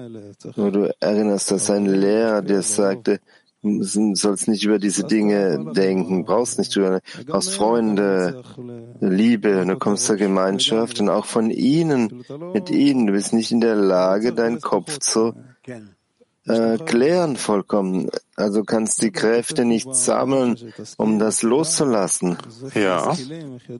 [0.56, 3.20] wo du erinnerst, dass ein Lehrer dir sagte,
[3.62, 8.42] sollst nicht über diese Dinge denken, brauchst nicht über, brauchst Freunde,
[9.00, 13.60] Liebe, du kommst zur Gemeinschaft und auch von ihnen, mit ihnen, du bist nicht in
[13.60, 15.34] der Lage, deinen Kopf zu
[16.46, 18.10] äh, klären vollkommen.
[18.34, 20.56] Also kannst die Kräfte nicht sammeln,
[20.96, 22.36] um das loszulassen.
[22.74, 23.16] Ja.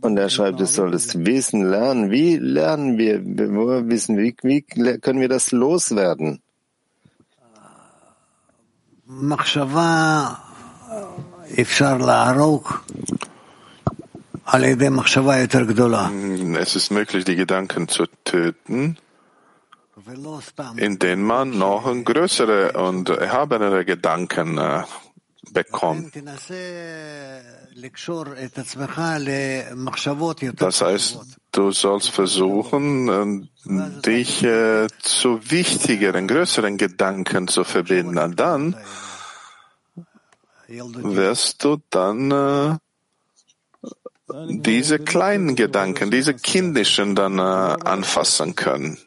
[0.00, 2.10] Und er schreibt, du solltest wissen, lernen.
[2.10, 6.40] Wie lernen wir, wo wissen, wie, wie können wir das loswerden?
[16.56, 18.98] Es ist möglich, die Gedanken zu töten
[20.76, 24.58] in denen man noch größere und erhabenere Gedanken
[25.50, 26.14] bekommt.
[30.56, 31.18] Das heißt,
[31.52, 33.50] du sollst versuchen,
[34.04, 38.18] dich äh, zu wichtigeren, größeren Gedanken zu verbinden.
[38.18, 38.76] Und dann
[40.68, 42.76] wirst du dann äh,
[44.48, 48.98] diese kleinen Gedanken, diese kindischen dann äh, anfassen können.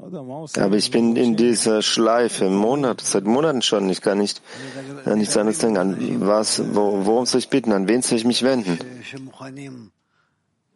[0.00, 3.88] Aber ich bin in dieser Schleife Monat, seit Monaten schon.
[3.90, 4.40] Ich kann nicht
[5.04, 5.78] an nichts anderes denken.
[5.78, 7.72] An was, wo, worum soll ich bitten?
[7.72, 8.78] An wen soll ich mich wenden?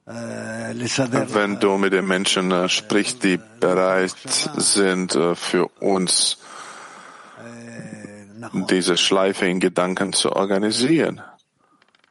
[0.05, 4.15] Wenn du mit den Menschen äh, sprichst, die bereit
[4.57, 6.39] sind, äh, für uns
[8.69, 11.21] diese Schleife in Gedanken zu organisieren,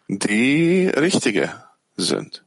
[0.07, 1.53] die richtige
[1.97, 2.45] sind.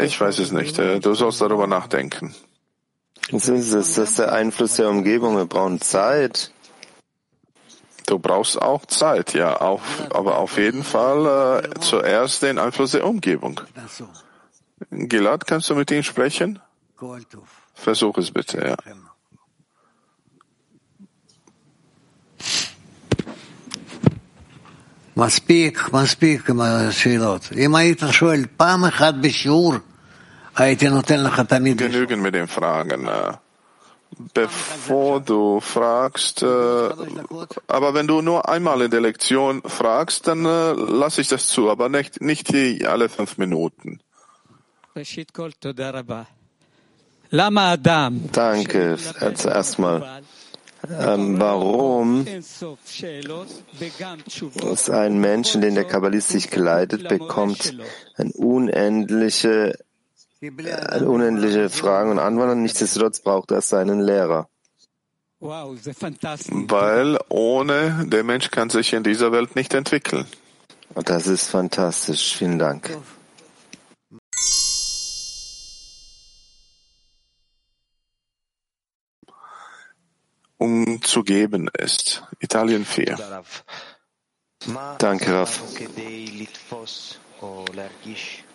[0.00, 0.78] Ich weiß es nicht.
[0.78, 2.34] Äh, du sollst darüber nachdenken.
[3.30, 3.94] Das ist es.
[3.94, 5.36] Das ist der Einfluss der Umgebung.
[5.36, 6.52] Wir brauchen Zeit.
[8.06, 13.06] Du brauchst auch Zeit, ja, auf, aber auf jeden Fall äh, zuerst den Einfluss der
[13.06, 13.60] Umgebung.
[14.90, 16.58] Gilad, kannst du mit ihm sprechen?
[17.74, 18.76] Versuch es bitte, ja.
[25.19, 27.49] מספיק, מספיק עם השאלות.
[27.57, 29.73] אם היית שואל פעם אחת בשיעור,
[30.55, 31.81] הייתי נותן לך תמיד...
[31.81, 33.07] Genügen mit den Fragen.
[34.33, 36.45] Bevor du fragst, äh,
[37.67, 41.69] aber wenn du nur einmal in der Lektion fragst, dann äh, lasse ich das zu,
[41.69, 43.99] aber nicht, nicht hier alle fünf Minuten.
[48.31, 48.97] Danke,
[49.33, 50.21] zuerst mal.
[50.88, 52.64] Ähm, warum ist
[54.90, 57.76] ein Mensch, den der Kabbalist sich kleidet, bekommt
[58.16, 59.78] ein unendliche,
[60.40, 62.62] eine unendliche Fragen und Antworten.
[62.62, 64.48] Nichtsdestotrotz braucht er seinen Lehrer.
[65.40, 70.26] Weil ohne der Mensch kann sich in dieser Welt nicht entwickeln.
[70.94, 72.36] Das ist fantastisch.
[72.36, 72.90] Vielen Dank.
[80.60, 82.22] Um zu geben ist.
[82.38, 83.18] Italien 4.
[84.98, 85.62] Danke, Raf.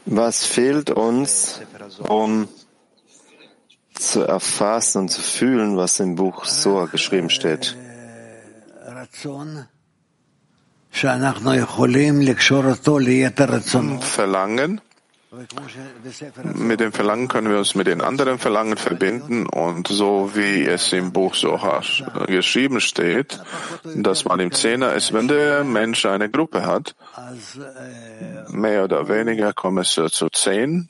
[0.06, 1.62] Was fehlt uns,
[2.08, 2.48] um
[3.96, 7.76] zu erfassen und zu fühlen, was im Buch Soa geschrieben steht?
[14.02, 14.80] Verlangen,
[16.56, 20.94] mit dem Verlangen können wir uns mit den anderen Verlangen verbinden und so wie es
[20.94, 21.84] im Buch Sohar
[22.28, 23.40] geschrieben steht,
[23.84, 26.96] dass man im Zehner ist, wenn der Mensch eine Gruppe hat,
[28.50, 30.90] mehr oder weniger kommen es zu zehn,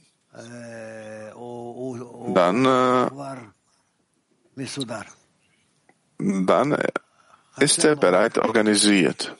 [2.33, 3.09] dann, äh,
[6.45, 6.77] dann
[7.57, 9.35] ist er bereit organisiert.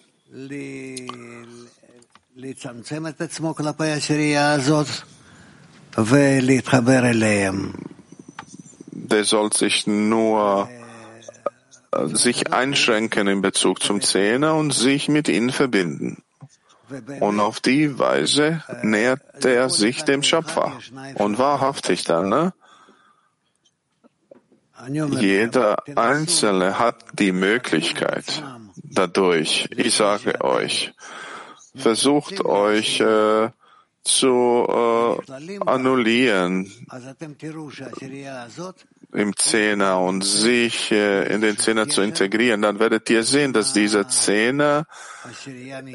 [8.91, 10.67] Der soll sich nur
[12.07, 16.23] sich einschränken in Bezug zum Zehner und sich mit ihnen verbinden.
[17.21, 20.77] Und auf die Weise nähert er sich dem Schöpfer.
[21.13, 22.53] Und wahrhaftig dann, ne?
[24.89, 28.43] Jeder Einzelne hat die Möglichkeit
[28.75, 30.93] dadurch, ich sage euch,
[31.76, 33.49] versucht euch äh,
[34.03, 36.71] zu äh, annullieren
[39.13, 43.73] im Zehner und sich äh, in den Zehner zu integrieren, dann werdet ihr sehen, dass
[43.73, 44.86] dieser Zehner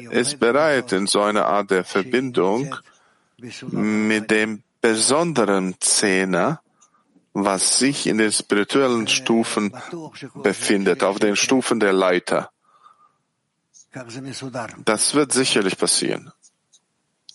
[0.09, 2.75] ist bereit in so einer Art der Verbindung
[3.69, 6.61] mit dem besonderen Zehner,
[7.33, 9.73] was sich in den spirituellen Stufen
[10.43, 12.51] befindet, auf den Stufen der Leiter.
[14.85, 16.31] Das wird sicherlich passieren.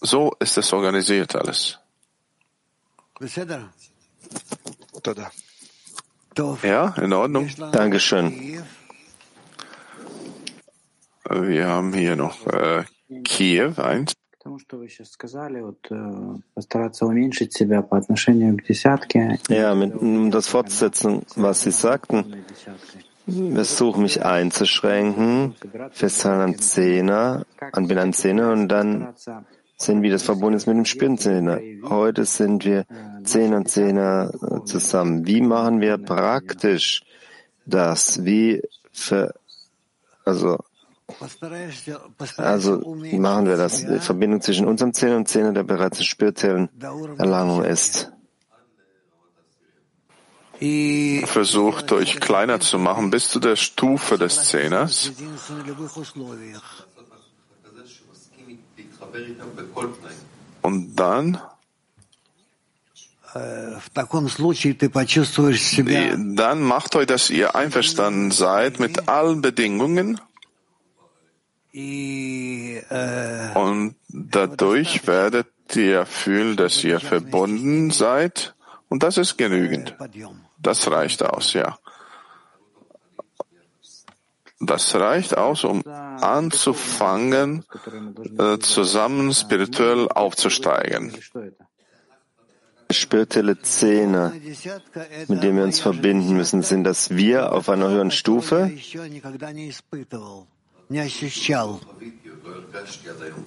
[0.01, 1.79] So ist es organisiert alles.
[6.63, 7.49] Ja, in Ordnung.
[7.73, 8.63] Dankeschön.
[11.29, 12.85] Wir haben hier noch äh,
[13.25, 14.13] Kiew, eins.
[19.49, 22.45] Ja, mit, um das fortzusetzen, was Sie sagten,
[23.27, 25.55] versuche mich einzuschränken,
[25.91, 29.15] festhalten an Zehner, an bin Zehner und dann
[29.77, 31.61] sehen, wie das verbunden ist mit dem Spirenzehner.
[31.85, 32.87] Heute sind wir
[33.25, 34.33] Zehner und Zehner
[34.65, 35.27] zusammen.
[35.27, 37.03] Wie machen wir praktisch
[37.67, 38.25] das?
[38.25, 38.63] Wie
[38.93, 39.35] für,
[40.25, 40.59] also,
[42.37, 43.87] also, machen wir das?
[43.87, 46.69] Die Verbindung zwischen unserem Zehner und Zehner, der bereits in spirituellen
[47.19, 48.13] Erlangung ist.
[51.27, 55.13] Versucht, euch kleiner zu machen bis zu der Stufe des Zehners.
[60.63, 61.41] Und dann?
[66.37, 70.21] Dann macht euch, dass ihr einverstanden seid mit allen Bedingungen.
[73.55, 78.56] Und dadurch werdet ihr fühlen, dass ihr verbunden seid
[78.89, 79.95] und das ist genügend.
[80.59, 81.79] Das reicht aus, ja.
[84.59, 87.65] Das reicht aus, um anzufangen,
[88.39, 91.13] äh, zusammen spirituell aufzusteigen.
[92.91, 94.33] Spirituelle Zähne,
[95.29, 98.71] mit denen wir uns verbinden müssen, sind das wir auf einer höheren Stufe?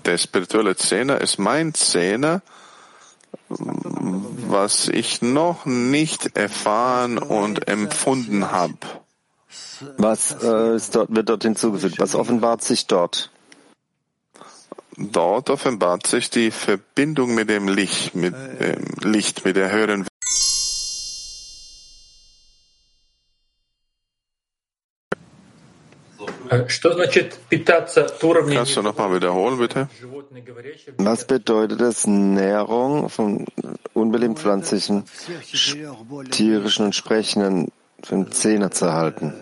[0.06, 2.42] Der spirituelle Zehner ist mein Zehner,
[3.50, 8.78] was ich noch nicht erfahren und empfunden habe.
[9.98, 12.00] Was äh, dort, wird dort hinzugefügt?
[12.00, 13.32] Was offenbart sich dort?
[14.98, 20.06] Dort offenbart sich die Verbindung mit dem Licht, mit dem Licht, mit der höheren
[26.50, 26.84] Kannst
[28.76, 29.88] du nochmal wiederholen, bitte?
[30.98, 33.46] Was bedeutet es, Nährung von
[33.94, 35.04] unbelebten pflanzlichen,
[36.32, 37.72] tierischen und sprechenden
[38.10, 39.34] den Zehner zu erhalten?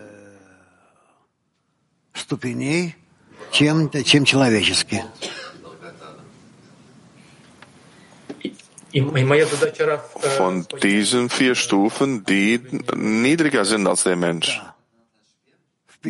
[10.37, 12.59] Von diesen vier Stufen, die
[12.95, 14.61] niedriger sind als der Mensch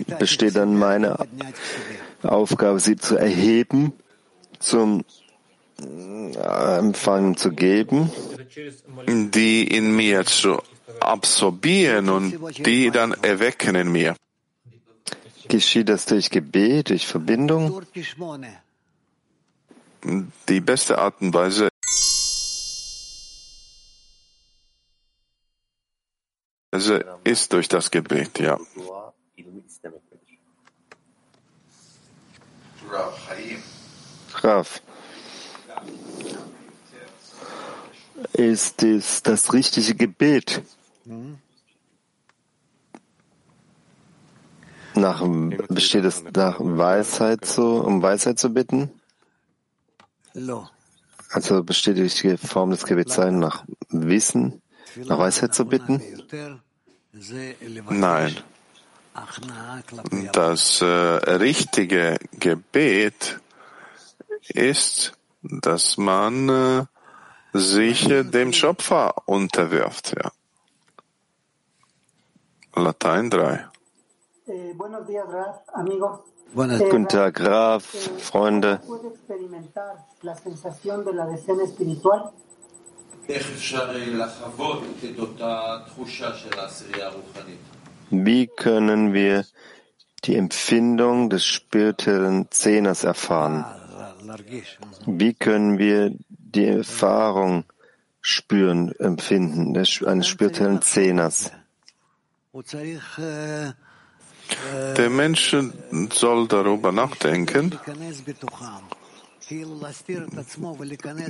[0.03, 1.17] besteht dann meine
[2.23, 3.93] Aufgabe, sie zu erheben,
[4.59, 5.03] zum
[5.79, 8.11] äh, Empfangen zu geben.
[9.07, 10.59] Die in mir zu
[10.99, 12.33] absorbieren und
[12.65, 14.15] die dann erwecken in mir.
[15.47, 17.81] Geschieht das durch Gebet, durch Verbindung?
[20.49, 21.69] Die beste Art und Weise
[27.23, 28.57] ist durch das Gebet, ja.
[34.43, 34.81] Rav,
[38.33, 40.61] ist es das richtige Gebet?
[44.95, 45.23] Nach,
[45.69, 48.89] besteht es nach Weisheit zu, um Weisheit zu bitten?
[51.31, 54.61] Also besteht die richtige Form des Gebets sein, nach Wissen,
[54.95, 56.01] nach Weisheit zu bitten?
[57.89, 58.37] Nein.
[60.33, 63.39] Das äh, richtige Gebet
[64.49, 66.85] ist, dass man äh,
[67.53, 70.15] sich äh, dem Schöpfer unterwirft.
[70.17, 70.31] Ja.
[72.75, 73.67] Latein 3.
[74.47, 74.73] Eh,
[76.53, 77.83] Guten Tag, Graf,
[78.19, 78.79] Freunde.
[88.09, 89.45] Wie können wir
[90.23, 93.65] die Empfindung des spirituellen Zehners erfahren?
[95.05, 97.65] Wie können wir die Erfahrung
[98.21, 101.51] spüren, empfinden eines spirituellen Zehners?
[104.97, 105.55] Der Mensch
[106.13, 107.77] soll darüber nachdenken.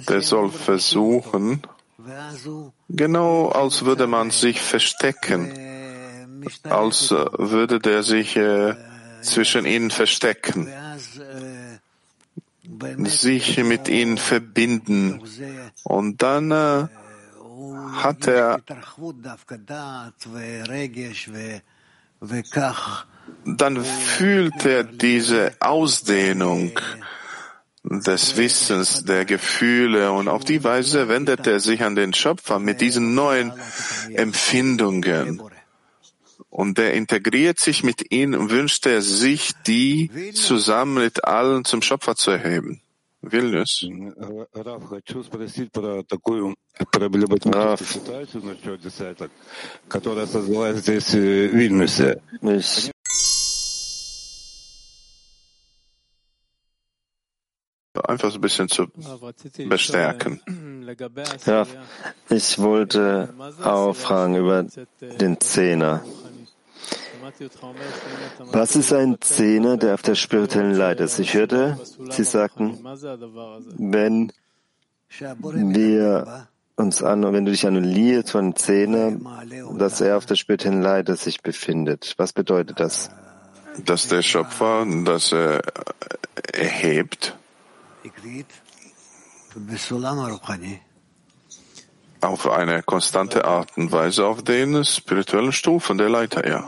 [0.07, 1.61] Der soll versuchen,
[2.89, 5.66] genau als würde man sich verstecken,
[6.63, 8.75] als würde der sich äh,
[9.21, 10.69] zwischen ihnen verstecken.
[13.05, 15.21] sich mit ihnen verbinden.
[15.83, 16.87] Und dann äh,
[17.93, 18.61] hat er
[23.45, 26.79] dann fühlt er diese Ausdehnung
[27.83, 32.81] des Wissens, der Gefühle und auf die Weise wendet er sich an den Schöpfer mit
[32.81, 33.53] diesen neuen
[34.13, 35.41] Empfindungen.
[36.57, 41.83] Und er integriert sich mit ihnen und wünscht er sich, die zusammen mit allen zum
[41.83, 42.81] Schöpfer zu erheben.
[43.21, 43.83] Vilnius.
[43.83, 43.91] Ich
[58.07, 58.87] einfach so ein bisschen zu
[59.67, 60.41] bestärken.
[61.45, 61.67] Ja,
[62.29, 64.65] ich wollte auch fragen über
[65.01, 66.03] den Zehner.
[68.51, 71.19] Was ist ein Zehner, der auf der spirituellen Leiter ist?
[71.19, 71.77] Ich hörte,
[72.09, 72.83] Sie sagten,
[73.77, 74.31] wenn
[75.09, 79.17] wir uns an, wenn du dich annullierst von Zehner,
[79.77, 82.13] dass er auf der spirituellen Leiter sich befindet.
[82.17, 83.09] Was bedeutet das?
[83.85, 85.61] Dass der Schöpfer, dass er
[86.53, 87.35] erhebt
[92.21, 96.65] auf eine konstante Art und Weise auf den spirituellen Stufen der Leiter, ja.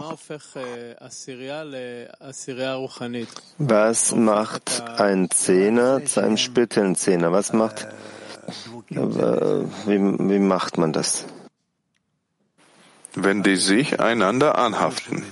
[3.57, 7.31] Was macht ein Zehner zu einem spirituellen Zehner?
[7.31, 7.87] Was macht,
[8.89, 9.99] äh, wie,
[10.29, 11.25] wie macht man das?
[13.15, 15.25] Wenn die sich einander anhaften.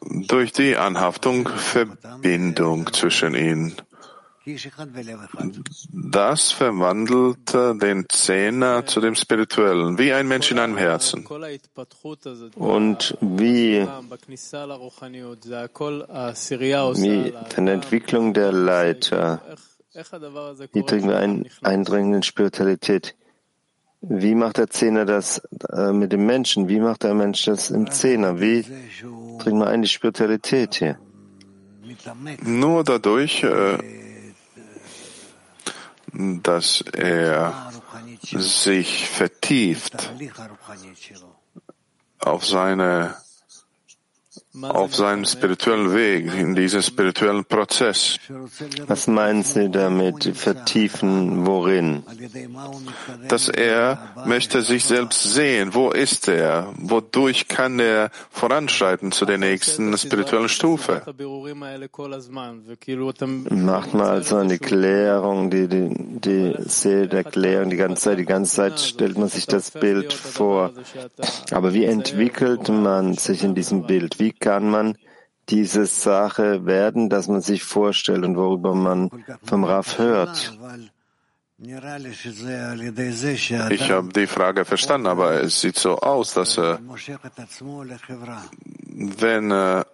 [0.00, 3.76] Durch die Anhaftung Verbindung zwischen ihnen.
[5.92, 11.24] Das verwandelt den Zehner zu dem Spirituellen, wie ein Mensch in einem Herzen.
[12.56, 13.86] Und wie,
[17.02, 19.42] wie eine Entwicklung der Leiter,
[20.72, 23.14] wie wir ein, eindringen in Spiritualität?
[24.00, 25.40] Wie macht der Zehner das
[25.72, 26.68] äh, mit dem Menschen?
[26.68, 28.40] Wie macht der Mensch das im Zehner?
[28.40, 28.66] Wie
[29.38, 30.98] dringen wir ein die Spiritualität hier?
[32.42, 34.01] Nur dadurch, äh,
[36.12, 37.72] dass er
[38.32, 40.12] sich vertieft
[42.18, 43.16] auf seine
[44.60, 48.18] auf seinem spirituellen Weg, in diesem spirituellen Prozess.
[48.86, 52.02] Was meinen Sie damit vertiefen, worin?
[53.28, 55.72] Dass er möchte sich selbst sehen.
[55.72, 56.72] Wo ist er?
[56.76, 61.02] Wodurch kann er voranschreiten zu der nächsten spirituellen Stufe?
[63.50, 68.26] Macht man also eine Klärung, die, die, die Seele der Klärung die ganze Zeit, die
[68.26, 70.72] ganze Zeit stellt man sich das Bild vor.
[71.50, 74.18] Aber wie entwickelt man sich in diesem Bild?
[74.18, 74.98] Wie kann man
[75.48, 79.08] diese Sache werden, dass man sich vorstellt und worüber man
[79.42, 80.52] vom Raf hört?
[83.70, 86.76] Ich habe die Frage verstanden, aber es sieht so aus, dass äh,
[89.24, 89.84] wenn äh,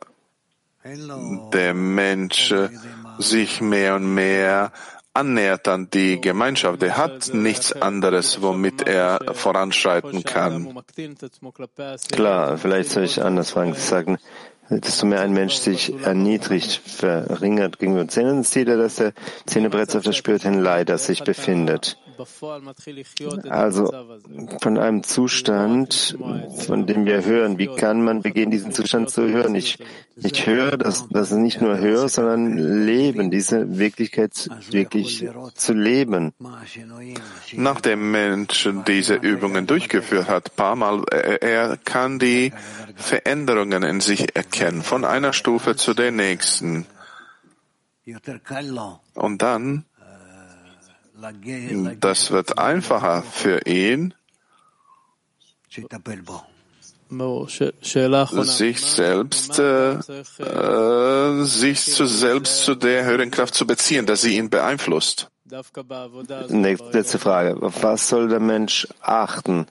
[1.52, 2.70] der Mensch äh,
[3.18, 4.72] sich mehr und mehr
[5.18, 6.82] annähert an die Gemeinschaft.
[6.82, 10.78] Er hat nichts anderes, womit er voranschreiten kann.
[12.12, 14.18] Klar, vielleicht soll ich anders fragen, sagen,
[14.70, 19.12] desto mehr ein Mensch sich erniedrigt, verringert gegenüber Zähnen, sieht er, dass der
[19.46, 21.98] Zähnebrett auf der spirituellen Leiter sich befindet.
[23.48, 23.92] Also
[24.60, 26.18] von einem Zustand,
[26.66, 29.54] von dem wir hören, wie kann man beginnen, diesen Zustand zu hören?
[29.54, 29.78] Ich,
[30.16, 36.32] ich höre, dass das nicht nur höre, sondern leben, diese Wirklichkeit wirklich zu leben.
[37.52, 42.52] Nachdem Mensch diese Übungen durchgeführt hat, paar Mal, er kann die
[42.96, 46.86] Veränderungen in sich erkennen, von einer Stufe zu der nächsten.
[49.14, 49.84] Und dann
[52.00, 54.14] das wird einfacher für ihn,
[58.44, 64.36] sich selbst, äh, äh, sich zu selbst zu der höheren Kraft zu beziehen, dass sie
[64.36, 65.30] ihn beeinflusst.
[66.48, 67.62] Letzte Frage.
[67.62, 69.66] Auf was soll der Mensch achten?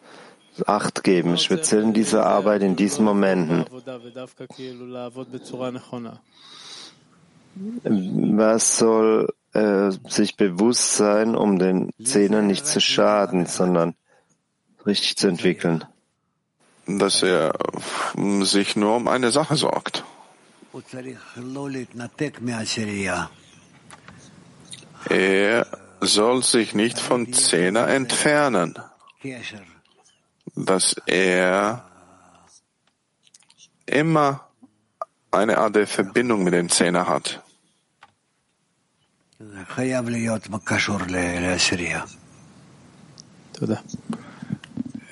[0.66, 3.66] Acht geben, speziell in dieser Arbeit, in diesen Momenten.
[7.84, 13.96] Was soll äh, sich bewusst sein, um den Zehner nicht zu schaden, sondern
[14.86, 15.84] richtig zu entwickeln.
[16.86, 17.54] Dass er
[18.44, 20.04] sich nur um eine Sache sorgt.
[25.10, 25.68] Er
[26.02, 28.78] soll sich nicht von Zehner entfernen,
[30.56, 31.90] dass er
[33.88, 34.48] immer
[35.32, 37.42] eine Art der Verbindung mit dem Zehner hat.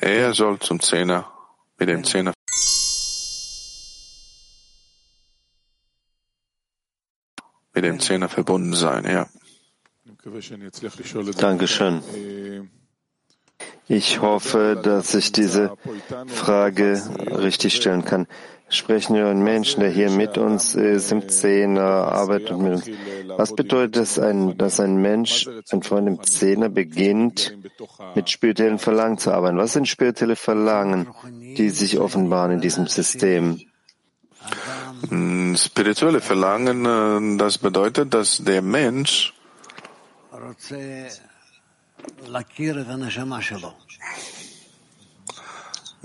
[0.01, 1.31] Er soll zum Zehner,
[1.77, 2.33] mit dem Zehner
[7.75, 9.27] mit dem Zehner verbunden sein, ja.
[11.37, 12.01] Dankeschön.
[13.87, 15.77] Ich hoffe, dass ich diese
[16.27, 18.27] Frage richtig stellen kann
[18.69, 22.89] sprechen wir einen Menschen, der hier mit uns ist, im Zehner, arbeitet mit uns.
[23.37, 27.57] Was bedeutet es, ein, dass ein Mensch, ein Freund im Zehner beginnt,
[28.15, 29.57] mit spirituellen Verlangen zu arbeiten?
[29.57, 31.07] Was sind spirituelle Verlangen,
[31.57, 33.61] die sich offenbaren in diesem System?
[35.09, 39.33] Hm, spirituelle Verlangen, äh, das bedeutet, dass der Mensch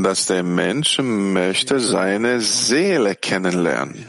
[0.02, 4.06] dass der Mensch möchte seine Seele kennenlernen.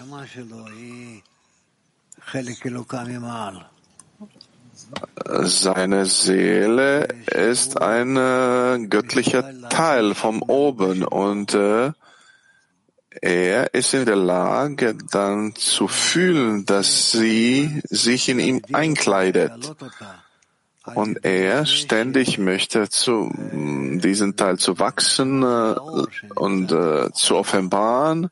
[5.43, 11.91] Seine Seele ist ein äh, göttlicher Teil vom Oben und äh,
[13.21, 19.75] er ist in der Lage, dann zu fühlen, dass sie sich in ihm einkleidet.
[20.83, 25.75] Und er ständig möchte zu diesen Teil zu wachsen äh,
[26.35, 28.29] und äh, zu offenbaren,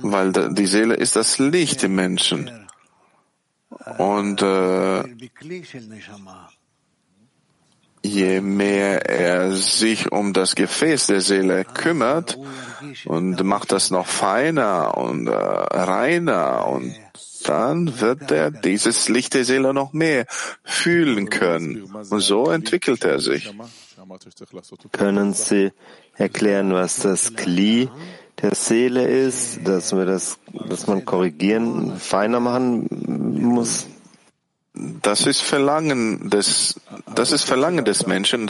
[0.00, 2.66] weil die Seele ist das Licht im Menschen.
[3.98, 5.02] Und äh,
[8.02, 12.38] je mehr er sich um das Gefäß der Seele kümmert
[13.04, 16.94] und macht das noch feiner und äh, reiner und
[17.44, 20.26] dann wird er dieses Licht der Seele noch mehr
[20.64, 21.82] fühlen können.
[21.82, 23.52] Und so entwickelt er sich.
[24.92, 25.72] Können Sie
[26.16, 27.88] erklären, was das Kli
[28.42, 30.38] der Seele ist, dass wir das,
[30.68, 32.88] dass man korrigieren, feiner machen
[33.40, 33.86] muss?
[34.74, 36.80] Das ist Verlangen des,
[37.14, 38.48] das ist Verlangen des Menschen.